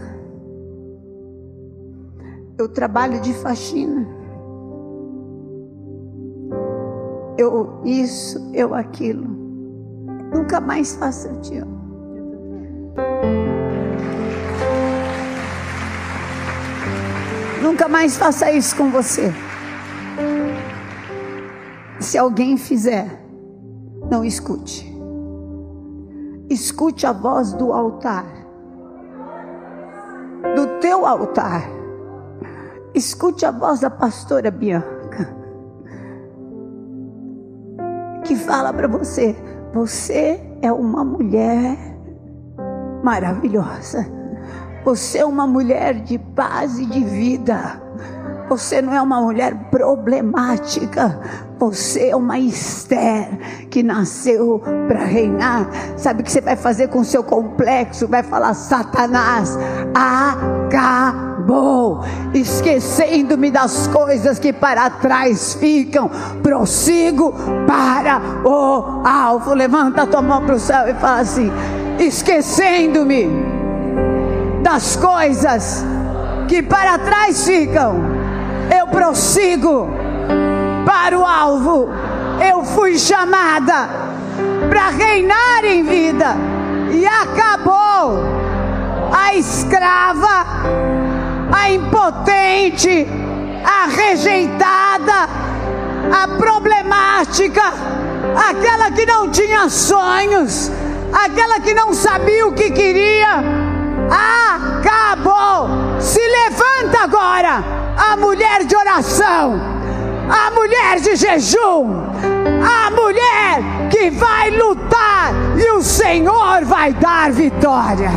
eu 2.59 2.69
trabalho 2.69 3.21
de 3.21 3.33
faxina. 3.35 4.21
Eu 7.39 7.81
isso, 7.87 8.51
eu 8.53 8.75
aquilo. 8.75 9.40
Nunca 10.33 10.61
mais 10.61 10.95
faça, 10.95 11.29
eu 11.29 11.41
te 11.41 11.59
amo. 11.59 11.81
Nunca 17.63 17.89
mais 17.89 18.17
faça 18.17 18.51
isso 18.53 18.77
com 18.77 18.91
você. 18.91 19.33
Se 21.99 22.17
alguém 22.17 22.57
fizer, 22.57 23.07
não 24.11 24.25
escute. 24.25 24.91
Escute 26.49 27.07
a 27.07 27.13
voz 27.13 27.53
do 27.53 27.73
altar. 27.73 28.27
Do 30.57 30.79
teu 30.81 31.07
altar. 31.07 31.63
Escute 32.95 33.47
a 33.47 33.51
voz 33.51 33.81
da 33.81 33.91
pastora 33.91 34.51
Bianca. 34.51 35.37
Que 38.25 38.35
fala 38.35 38.73
para 38.73 38.89
você: 38.89 39.37
você 39.73 40.41
é 40.63 40.73
uma 40.73 41.05
mulher 41.05 41.77
maravilhosa. 43.03 44.07
Você 44.85 45.19
é 45.19 45.25
uma 45.25 45.47
mulher 45.47 45.95
de 46.03 46.19
paz 46.19 46.79
e 46.79 46.87
de 46.87 47.05
vida. 47.05 47.81
Você 48.49 48.83
não 48.83 48.93
é 48.93 49.01
uma 49.01 49.21
mulher 49.21 49.71
problemática. 49.71 51.21
Você 51.59 52.09
é 52.09 52.17
uma 52.17 52.39
Esther 52.39 53.69
que 53.71 53.83
nasceu 53.83 54.61
para 54.89 55.05
reinar. 55.05 55.69
Sabe 55.97 56.23
o 56.23 56.25
que 56.25 56.33
você 56.33 56.41
vai 56.41 56.57
fazer 56.57 56.89
com 56.89 57.01
o 57.01 57.05
seu 57.05 57.23
complexo? 57.23 58.09
Vai 58.09 58.23
falar: 58.23 58.55
Satanás, 58.55 59.57
acabou. 59.95 61.30
Esquecendo-me 62.35 63.51
das 63.51 63.87
coisas 63.87 64.39
que 64.39 64.53
para 64.53 64.89
trás 64.91 65.55
ficam. 65.55 66.11
Prossigo 66.43 67.35
para 67.67 68.21
o 68.45 69.03
alvo. 69.07 69.55
Levanta 69.55 70.03
a 70.03 70.07
tua 70.07 70.23
mão 70.23 70.45
para 70.45 70.55
o 70.55 70.61
céu 70.61 70.89
e 70.89 70.95
fala 70.95 71.21
assim: 71.21 71.51
Esquecendo-me 71.99 73.29
das 74.63 74.97
coisas 74.97 75.85
que 76.49 76.63
para 76.63 76.99
trás 76.99 77.45
ficam 77.45 78.21
eu 78.71 78.87
prossigo 78.87 79.89
para 80.87 81.19
o 81.19 81.25
alvo. 81.25 81.89
Eu 82.41 82.65
fui 82.65 82.99
chamada 82.99 83.89
para 84.69 84.89
reinar 84.91 85.65
em 85.65 85.83
vida 85.83 86.37
e 86.93 87.07
acabou 87.07 88.23
a 89.13 89.35
escrava, 89.35 90.47
a 91.53 91.71
impotente, 91.71 93.07
a 93.65 93.87
rejeitada, 93.87 95.29
a 96.13 96.29
problemática, 96.37 97.73
aquela 98.49 98.91
que 98.91 99.07
não 99.07 99.31
tinha 99.31 99.69
sonhos, 99.69 100.71
aquela 101.13 101.61
que 101.61 101.75
não 101.75 101.93
sabia 101.93 102.47
o 102.47 102.53
que 102.53 102.71
queria. 102.71 103.43
Acabou. 104.11 106.01
Se 106.01 106.21
levanta 106.21 107.05
agora 107.05 107.63
a 107.97 108.17
mulher 108.17 108.65
de 108.65 108.75
oração, 108.75 109.61
a 110.29 110.51
mulher 110.51 111.01
de 111.01 111.17
jejum, 111.17 112.07
a 112.65 112.91
mulher 112.91 113.89
que 113.91 114.11
vai 114.11 114.51
lutar 114.51 115.33
e 115.57 115.71
o 115.73 115.83
Senhor 115.83 116.65
vai 116.65 116.93
dar 116.95 117.31
vitória. 117.31 118.11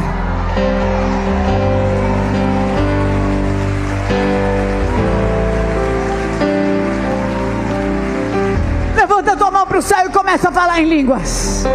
Começa 10.11 10.49
a 10.49 10.51
falar 10.51 10.81
em 10.81 10.85
línguas. 10.87 11.65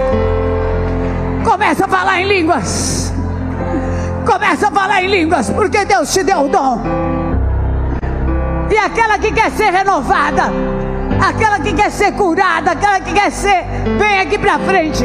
Começa 1.44 1.84
a 1.84 1.88
falar 1.88 2.20
em 2.20 2.26
línguas. 2.26 3.12
Começa 4.26 4.68
a 4.68 4.70
falar 4.70 5.02
em 5.02 5.08
línguas, 5.08 5.50
porque 5.50 5.84
Deus 5.84 6.12
te 6.12 6.22
deu 6.22 6.44
o 6.44 6.48
dom. 6.48 6.82
E 8.70 8.76
aquela 8.76 9.18
que 9.18 9.32
quer 9.32 9.50
ser 9.50 9.70
renovada, 9.70 10.44
aquela 11.20 11.60
que 11.60 11.72
quer 11.72 11.90
ser 11.90 12.12
curada, 12.12 12.72
aquela 12.72 13.00
que 13.00 13.12
quer 13.12 13.30
ser, 13.30 13.64
vem 13.98 14.20
aqui 14.20 14.38
para 14.38 14.58
frente, 14.58 15.04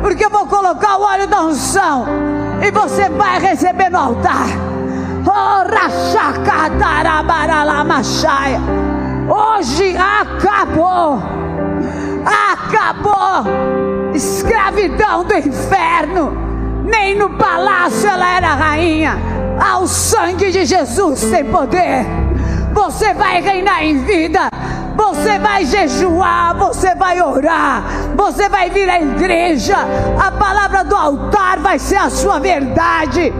porque 0.00 0.24
eu 0.24 0.30
vou 0.30 0.46
colocar 0.46 0.96
o 0.96 1.02
óleo 1.02 1.26
da 1.26 1.42
unção 1.42 2.06
e 2.62 2.70
você 2.70 3.08
vai 3.10 3.38
receber 3.38 3.90
no 3.90 3.98
altar. 3.98 4.46
Hoje 9.28 9.96
acabou, 9.96 11.22
acabou 12.24 13.44
escravidão 14.14 15.24
do 15.24 15.34
inferno. 15.34 16.32
Nem 16.84 17.16
no 17.16 17.30
palácio 17.30 18.08
ela 18.08 18.36
era 18.36 18.54
rainha. 18.54 19.16
Ao 19.58 19.86
sangue 19.86 20.50
de 20.50 20.64
Jesus 20.64 21.22
tem 21.24 21.44
poder. 21.44 22.06
Você 22.72 23.14
vai 23.14 23.40
reinar 23.40 23.84
em 23.84 24.04
vida. 24.04 24.48
Você 24.96 25.38
vai 25.38 25.64
jejuar, 25.64 26.56
você 26.56 26.94
vai 26.94 27.20
orar, 27.20 27.84
você 28.16 28.48
vai 28.48 28.70
vir 28.70 28.88
à 28.88 29.00
igreja. 29.00 29.76
A 30.18 30.30
palavra 30.30 30.84
do 30.84 30.94
altar 30.94 31.58
vai 31.58 31.78
ser 31.78 31.96
a 31.96 32.08
sua 32.08 32.38
verdade. 32.38 33.32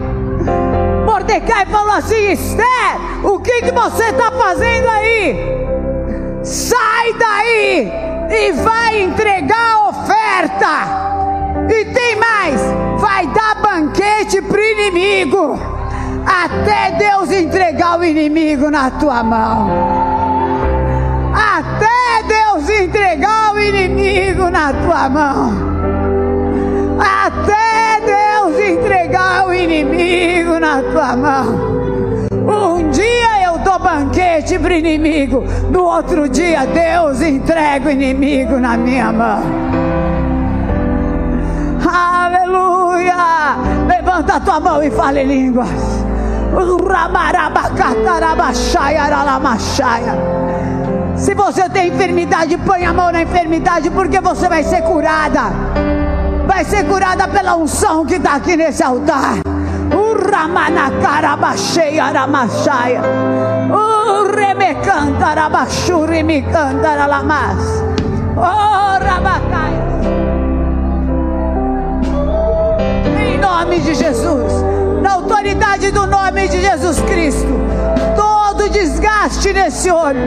Mordecai 1.05 1.65
falou 1.67 1.93
assim: 1.93 2.31
Esther, 2.31 2.97
o 3.23 3.39
que, 3.39 3.61
que 3.61 3.71
você 3.71 4.03
está 4.03 4.31
fazendo 4.31 4.87
aí? 4.89 5.35
Sai 6.43 7.13
daí 7.13 8.04
e 8.29 8.51
vai 8.51 9.01
entregar 9.01 9.73
a 9.73 9.89
oferta. 9.89 11.05
E 11.69 11.85
tem 11.85 12.15
mais: 12.15 12.61
vai 12.99 13.27
dar 13.27 13.55
banquete 13.61 14.41
para 14.41 14.57
o 14.57 14.63
inimigo, 14.63 15.59
até 16.25 16.91
Deus 16.91 17.31
entregar 17.31 17.99
o 17.99 18.03
inimigo 18.03 18.69
na 18.69 18.91
tua 18.91 19.23
mão. 19.23 19.69
Até 21.33 22.23
Deus 22.27 22.69
entregar 22.69 23.53
o 23.53 23.59
inimigo 23.59 24.49
na 24.49 24.73
tua 24.73 25.09
mão. 25.09 25.53
Até 26.99 28.01
Deus 28.05 28.59
entregar 28.59 29.47
o 29.47 29.53
inimigo 29.53 30.59
na 30.59 30.81
tua 30.81 31.15
mão. 31.15 31.75
Um 32.31 32.89
banquete 33.95 34.59
para 34.59 34.73
o 34.73 34.77
inimigo, 34.77 35.43
no 35.71 35.85
outro 35.85 36.27
dia 36.27 36.65
Deus 36.65 37.21
entrega 37.21 37.87
o 37.87 37.91
inimigo 37.91 38.59
na 38.59 38.75
minha 38.75 39.11
mão. 39.11 39.41
Aleluia! 41.85 43.15
Levanta 43.87 44.35
a 44.35 44.39
tua 44.41 44.59
mão 44.59 44.83
e 44.83 44.91
fale 44.91 45.23
línguas. 45.23 45.69
Se 51.15 51.33
você 51.33 51.69
tem 51.69 51.87
enfermidade, 51.87 52.57
põe 52.57 52.85
a 52.85 52.93
mão 52.93 53.11
na 53.11 53.21
enfermidade, 53.21 53.89
porque 53.89 54.19
você 54.19 54.49
vai 54.49 54.63
ser 54.63 54.81
curada. 54.81 55.43
Vai 56.45 56.65
ser 56.65 56.85
curada 56.85 57.27
pela 57.29 57.55
unção 57.55 58.05
que 58.05 58.15
está 58.15 58.35
aqui 58.35 58.57
nesse 58.57 58.83
altar. 58.83 59.44
Ramanacarabachei 60.35 61.97
Aramachaya. 61.97 63.01
O 63.71 64.27
remecanta 64.35 65.33
Rabachuri 65.33 66.23
me 66.23 66.41
canta 66.41 67.07
Lamas. 67.07 67.83
Oh 68.35 68.99
Rabacai. 68.99 69.73
Em 73.17 73.37
nome 73.37 73.79
de 73.79 73.95
Jesus, 73.95 74.51
na 75.01 75.13
autoridade 75.13 75.89
do 75.91 76.05
nome 76.05 76.49
de 76.49 76.59
Jesus 76.59 76.99
Cristo, 77.01 77.53
todo 78.17 78.69
desgaste 78.69 79.53
nesse 79.53 79.89
olho, 79.89 80.19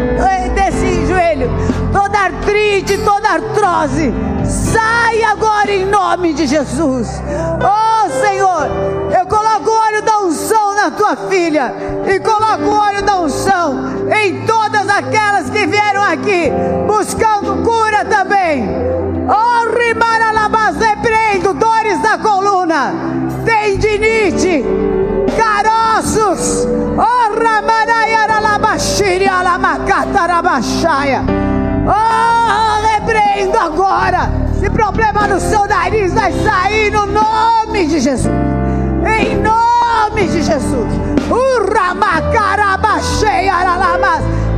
desse 0.55 1.07
joelho, 1.07 1.51
toda 1.93 2.19
artrite, 2.19 2.97
toda 3.05 3.29
artrose, 3.29 4.15
sai 4.43 5.23
agora 5.23 5.71
em 5.71 5.85
nome 5.85 6.33
de 6.33 6.47
Jesus. 6.47 7.23
Oh 7.63 8.11
Senhor, 8.23 8.98
eu 9.59 9.65
coloco 9.65 9.71
o 9.71 9.75
óleo 9.75 10.03
da 10.03 10.19
unção 10.21 10.75
na 10.75 10.91
tua 10.91 11.17
filha 11.29 11.75
e 12.07 12.21
coloco 12.21 12.63
o 12.63 12.79
óleo 12.79 13.03
da 13.03 13.19
unção 13.21 13.89
em 14.25 14.47
todas 14.47 14.89
aquelas 14.89 15.51
que 15.51 15.67
vieram 15.67 16.03
aqui 16.03 16.53
buscando 16.87 17.65
cura 17.65 18.05
também. 18.05 18.69
Oh, 19.29 19.69
Rimaralabas, 19.77 20.77
repreendo 20.77 21.53
dores 21.55 22.01
da 22.01 22.19
coluna, 22.19 22.95
tendinite, 23.45 24.65
caroços. 25.37 26.65
Oh, 26.97 27.35
Ramanayaralabashiri 27.39 29.29
alamakatarabashaya. 29.29 31.25
Oh, 31.87 32.81
repreendo 32.95 33.59
agora. 33.59 34.31
Esse 34.57 34.71
problema 34.71 35.27
no 35.27 35.41
seu 35.41 35.67
nariz 35.67 36.15
vai 36.15 36.33
sair 36.33 36.91
no 36.91 37.07
nome 37.07 37.87
de 37.87 37.99
Jesus. 38.01 38.29
Em 39.17 39.37
nome 39.37 40.29
de 40.29 40.43
Jesus. 40.43 41.09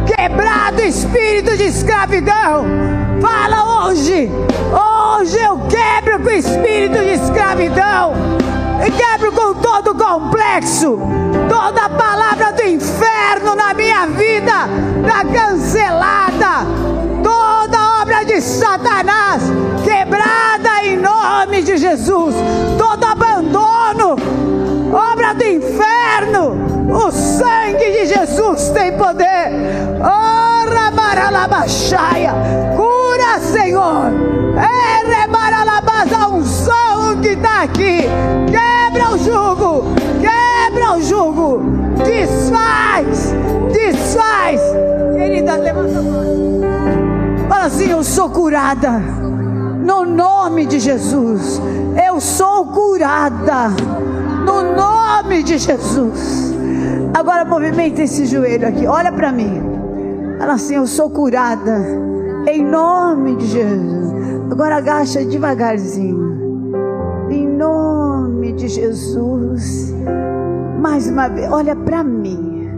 Quebrado 0.06 0.82
espírito 0.82 1.56
de 1.56 1.64
escravidão. 1.64 2.64
Fala 3.20 3.86
hoje. 3.88 4.30
Hoje 4.70 5.38
eu 5.38 5.58
quebro 5.68 6.20
com 6.20 6.28
o 6.28 6.32
espírito 6.32 6.98
de 6.98 7.14
escravidão. 7.14 8.12
E 8.84 8.90
quebro 8.90 9.32
com 9.32 9.54
todo 9.54 9.90
o 9.90 9.94
complexo. 9.94 10.98
Toda 11.48 11.88
palavra 11.88 12.52
do 12.52 12.62
inferno 12.62 13.54
na 13.54 13.74
minha 13.74 14.06
vida 14.06 14.68
está 15.00 15.24
cancelada. 15.24 16.66
Toda 17.22 18.02
obra 18.02 18.24
de 18.24 18.40
Satanás 18.40 19.42
quebrada 19.84 20.84
em 20.84 20.96
nome 20.96 21.62
de 21.62 21.76
Jesus. 21.76 22.34
Todo 22.78 23.04
abandono, 23.04 24.16
obra 24.92 25.34
do 25.34 25.44
inferno. 25.44 26.56
O 26.92 27.10
sangue 27.10 27.92
de 27.92 28.06
Jesus 28.06 28.70
tem 28.70 28.96
poder. 28.96 29.52
Oh, 30.00 30.74
Ramaralabaxaia. 30.74 32.34
Cura, 32.76 33.38
Senhor. 33.40 34.10
Remaralabas, 35.06 36.12
a 36.12 36.28
unção 36.28 37.20
que 37.20 37.28
está 37.28 37.62
aqui. 37.62 38.04
Quebra 38.50 39.10
o 39.12 39.18
jugo. 39.18 39.84
Quebra 40.20 40.94
o 40.94 41.02
jugo. 41.02 41.62
Desfaz. 42.04 43.34
Desfaz. 43.72 44.60
Querida, 45.14 45.56
levanta 45.56 45.98
a 45.98 46.02
mão. 46.02 46.60
Fala 47.48 47.64
assim: 47.64 47.90
Eu 47.90 48.02
sou 48.02 48.30
curada. 48.30 48.90
No 49.84 50.04
nome 50.04 50.66
de 50.66 50.78
Jesus. 50.78 51.60
Eu 52.06 52.20
sou 52.20 52.66
curada. 52.66 53.70
No 54.44 54.74
nome 54.74 55.42
de 55.42 55.58
Jesus. 55.58 56.54
Agora 57.14 57.44
movimenta 57.44 58.02
esse 58.02 58.26
joelho 58.26 58.66
aqui. 58.66 58.86
Olha 58.86 59.12
para 59.12 59.32
mim. 59.32 59.60
Fala 60.38 60.54
assim: 60.54 60.76
Eu 60.76 60.86
sou 60.86 61.10
curada. 61.10 61.78
Em 62.46 62.64
nome 62.64 63.36
de 63.36 63.46
Jesus. 63.46 64.14
Agora 64.50 64.76
agacha 64.76 65.24
devagarzinho. 65.24 67.28
Em 67.30 67.46
nome 67.46 68.52
de 68.52 68.68
Jesus. 68.68 69.94
Mais 70.80 71.08
uma 71.08 71.28
vez. 71.28 71.50
Olha 71.50 71.76
para 71.76 72.02
mim. 72.02 72.68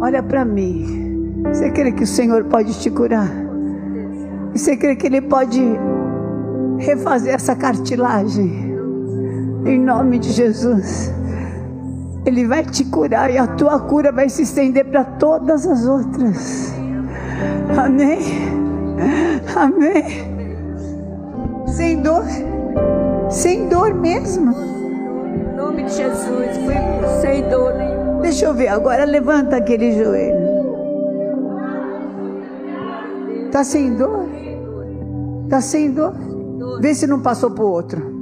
Olha 0.00 0.22
para 0.22 0.44
mim. 0.44 1.42
Você 1.48 1.70
crê 1.70 1.92
que 1.92 2.04
o 2.04 2.06
Senhor 2.06 2.44
pode 2.44 2.78
te 2.80 2.90
curar? 2.90 3.30
Você 4.54 4.76
crê 4.76 4.96
que 4.96 5.06
Ele 5.06 5.20
pode 5.20 5.62
refazer 6.78 7.34
essa 7.34 7.54
cartilagem? 7.54 8.69
Em 9.64 9.78
nome 9.78 10.18
de 10.18 10.30
Jesus. 10.30 11.12
Ele 12.24 12.46
vai 12.46 12.64
te 12.64 12.84
curar 12.84 13.30
e 13.30 13.38
a 13.38 13.46
tua 13.46 13.80
cura 13.80 14.12
vai 14.12 14.28
se 14.28 14.42
estender 14.42 14.84
para 14.86 15.04
todas 15.04 15.66
as 15.66 15.86
outras. 15.86 16.74
Amém. 17.76 18.18
Amém. 19.56 20.04
Sem 21.66 22.02
dor. 22.02 22.24
Sem 23.30 23.68
dor 23.68 23.94
mesmo. 23.94 24.52
Em 24.52 25.56
nome 25.56 25.84
de 25.84 25.94
Jesus. 25.94 26.50
Sem 27.20 27.48
dor 27.48 27.74
nenhuma. 27.74 28.20
Deixa 28.22 28.46
eu 28.46 28.54
ver 28.54 28.68
agora. 28.68 29.04
Levanta 29.04 29.56
aquele 29.56 29.92
joelho. 29.92 30.50
Tá 33.50 33.64
sem 33.64 33.94
dor? 33.94 34.28
Tá 35.48 35.60
sem 35.60 35.90
dor? 35.90 36.14
Vê 36.80 36.94
se 36.94 37.06
não 37.06 37.20
passou 37.20 37.50
pro 37.50 37.66
outro. 37.66 38.19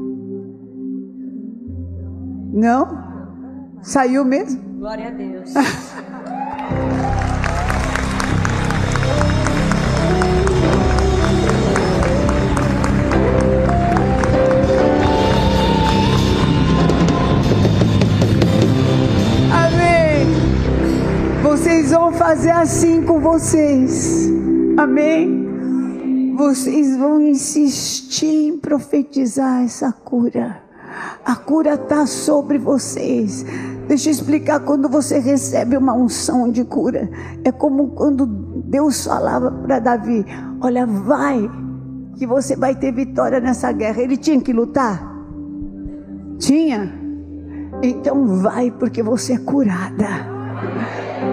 Não? 2.48 3.78
Saiu 3.82 4.24
mesmo? 4.24 4.60
Glória 4.78 5.08
a 5.08 5.10
Deus. 5.10 5.52
vocês 21.88 21.90
vão 21.90 22.12
fazer 22.12 22.50
assim 22.50 23.02
com 23.02 23.20
vocês. 23.20 24.28
Amém? 24.76 26.34
Vocês 26.36 26.96
vão 26.96 27.20
insistir 27.20 28.48
em 28.48 28.58
profetizar 28.58 29.64
essa 29.64 29.90
cura. 29.90 30.67
A 31.24 31.36
cura 31.36 31.74
está 31.74 32.06
sobre 32.06 32.58
vocês. 32.58 33.44
Deixa 33.86 34.08
eu 34.08 34.12
explicar 34.12 34.60
quando 34.60 34.88
você 34.88 35.18
recebe 35.18 35.76
uma 35.76 35.94
unção 35.94 36.50
de 36.50 36.64
cura. 36.64 37.10
É 37.44 37.52
como 37.52 37.88
quando 37.88 38.26
Deus 38.26 39.04
falava 39.04 39.50
para 39.50 39.78
Davi: 39.78 40.24
Olha, 40.60 40.86
vai, 40.86 41.50
que 42.16 42.26
você 42.26 42.56
vai 42.56 42.74
ter 42.74 42.92
vitória 42.92 43.40
nessa 43.40 43.72
guerra. 43.72 44.02
Ele 44.02 44.16
tinha 44.16 44.40
que 44.40 44.52
lutar? 44.52 45.02
Tinha. 46.38 46.92
Então 47.82 48.40
vai, 48.42 48.70
porque 48.70 49.02
você 49.02 49.34
é 49.34 49.38
curada 49.38 50.38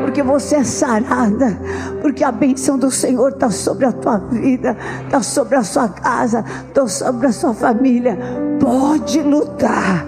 porque 0.02 0.24
você 0.24 0.58
é 0.58 0.64
sarada, 0.64 1.58
porque 2.02 2.24
a 2.24 2.32
bênção 2.32 2.78
do 2.78 2.90
Senhor 2.92 3.30
está 3.30 3.50
sobre 3.50 3.86
a 3.86 3.92
tua 3.92 4.18
vida, 4.18 4.78
está 5.04 5.22
sobre 5.22 5.56
a 5.56 5.64
sua 5.64 5.90
casa, 5.90 6.44
está 6.68 6.88
sobre 6.88 7.28
a 7.28 7.32
sua 7.32 7.54
família. 7.54 8.18
Pode 8.60 9.22
lutar. 9.22 10.06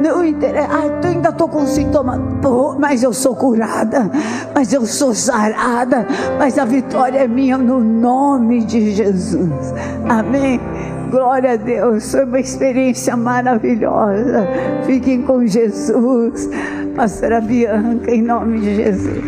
Não 0.00 0.24
interessa, 0.24 0.68
ah, 0.70 0.86
eu 0.86 1.10
ainda 1.10 1.28
estou 1.28 1.48
com 1.48 1.66
sintoma, 1.66 2.18
Pô, 2.40 2.74
mas 2.78 3.02
eu 3.02 3.12
sou 3.12 3.36
curada, 3.36 4.10
mas 4.54 4.72
eu 4.72 4.86
sou 4.86 5.14
sarada, 5.14 6.06
mas 6.38 6.58
a 6.58 6.64
vitória 6.64 7.18
é 7.18 7.28
minha 7.28 7.58
no 7.58 7.80
nome 7.80 8.64
de 8.64 8.92
Jesus. 8.92 9.74
Amém. 10.08 10.60
Glória 11.12 11.52
a 11.52 11.56
Deus, 11.56 12.10
foi 12.10 12.24
uma 12.24 12.40
experiência 12.40 13.14
maravilhosa. 13.14 14.48
Fiquem 14.86 15.20
com 15.20 15.46
Jesus, 15.46 16.48
Pastora 16.96 17.38
Bianca, 17.38 18.10
em 18.10 18.22
nome 18.22 18.60
de 18.60 18.76
Jesus. 18.76 19.22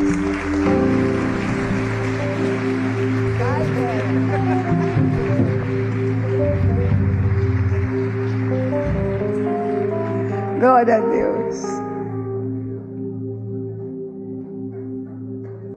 Glória 10.58 10.96
a 10.96 11.00
Deus. 11.00 11.64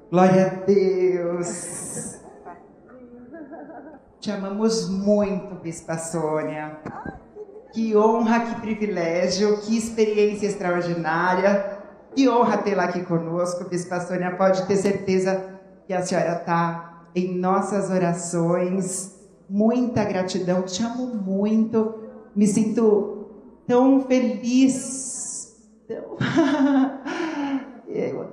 Glória 0.09 0.45
a 0.45 0.65
Deus. 0.65 1.76
Te 4.19 4.31
amamos 4.31 4.89
muito, 4.89 5.53
Bispa 5.61 5.95
Sônia. 5.95 6.79
Que 7.71 7.95
honra, 7.95 8.39
que 8.39 8.61
privilégio, 8.61 9.59
que 9.61 9.77
experiência 9.77 10.47
extraordinária. 10.47 11.77
Que 12.15 12.27
honra 12.27 12.57
tê-la 12.57 12.85
aqui 12.85 13.03
conosco, 13.03 13.69
Bispa 13.69 13.99
Sônia. 13.99 14.35
Pode 14.35 14.65
ter 14.65 14.75
certeza 14.75 15.59
que 15.85 15.93
a 15.93 16.01
senhora 16.01 16.39
está 16.39 17.03
em 17.13 17.37
nossas 17.37 17.91
orações. 17.91 19.15
Muita 19.47 20.03
gratidão, 20.03 20.63
te 20.63 20.81
amo 20.81 21.05
muito. 21.15 22.09
Me 22.35 22.47
sinto 22.47 23.27
tão 23.67 24.01
feliz. 24.01 25.55
Tão... 25.87 26.17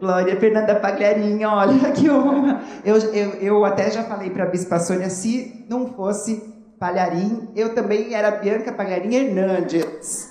Glória 0.01 0.39
Fernanda 0.39 0.75
Pagliarinha, 0.77 1.49
olha 1.49 1.91
que 1.93 2.11
honra. 2.11 2.61
Eu, 2.85 2.97
eu, 2.97 3.31
eu 3.41 3.65
até 3.65 3.91
já 3.91 4.03
falei 4.03 4.31
para 4.31 4.45
a 4.45 4.47
Bispa 4.47 4.79
Sônia, 4.79 5.09
se 5.09 5.65
não 5.69 5.93
fosse 5.95 6.53
Palharim, 6.79 7.49
eu 7.55 7.75
também 7.75 8.15
era 8.15 8.33
Bianca 8.33 8.73
Pagliarim 8.73 9.15
Hernandes. 9.15 10.31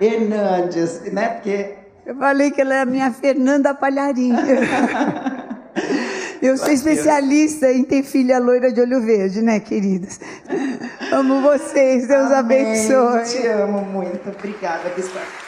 Hernandes, 0.00 1.00
né? 1.12 1.28
Porque... 1.30 1.74
Eu 2.06 2.16
falei 2.16 2.50
que 2.50 2.60
ela 2.60 2.74
é 2.74 2.80
a 2.82 2.86
minha 2.86 3.10
Fernanda 3.10 3.74
Palharim. 3.74 4.32
Eu 6.40 6.56
sou 6.56 6.70
especialista 6.70 7.72
em 7.72 7.82
ter 7.82 8.04
filha 8.04 8.38
loira 8.38 8.72
de 8.72 8.80
olho 8.80 9.00
verde, 9.00 9.42
né, 9.42 9.58
queridas? 9.58 10.20
Amo 11.12 11.40
vocês, 11.40 12.06
Deus 12.06 12.30
Amém. 12.30 12.60
abençoe. 12.60 13.24
Te 13.24 13.46
amo 13.48 13.80
muito. 13.82 14.30
Obrigada, 14.30 14.88
Bispa. 14.90 15.47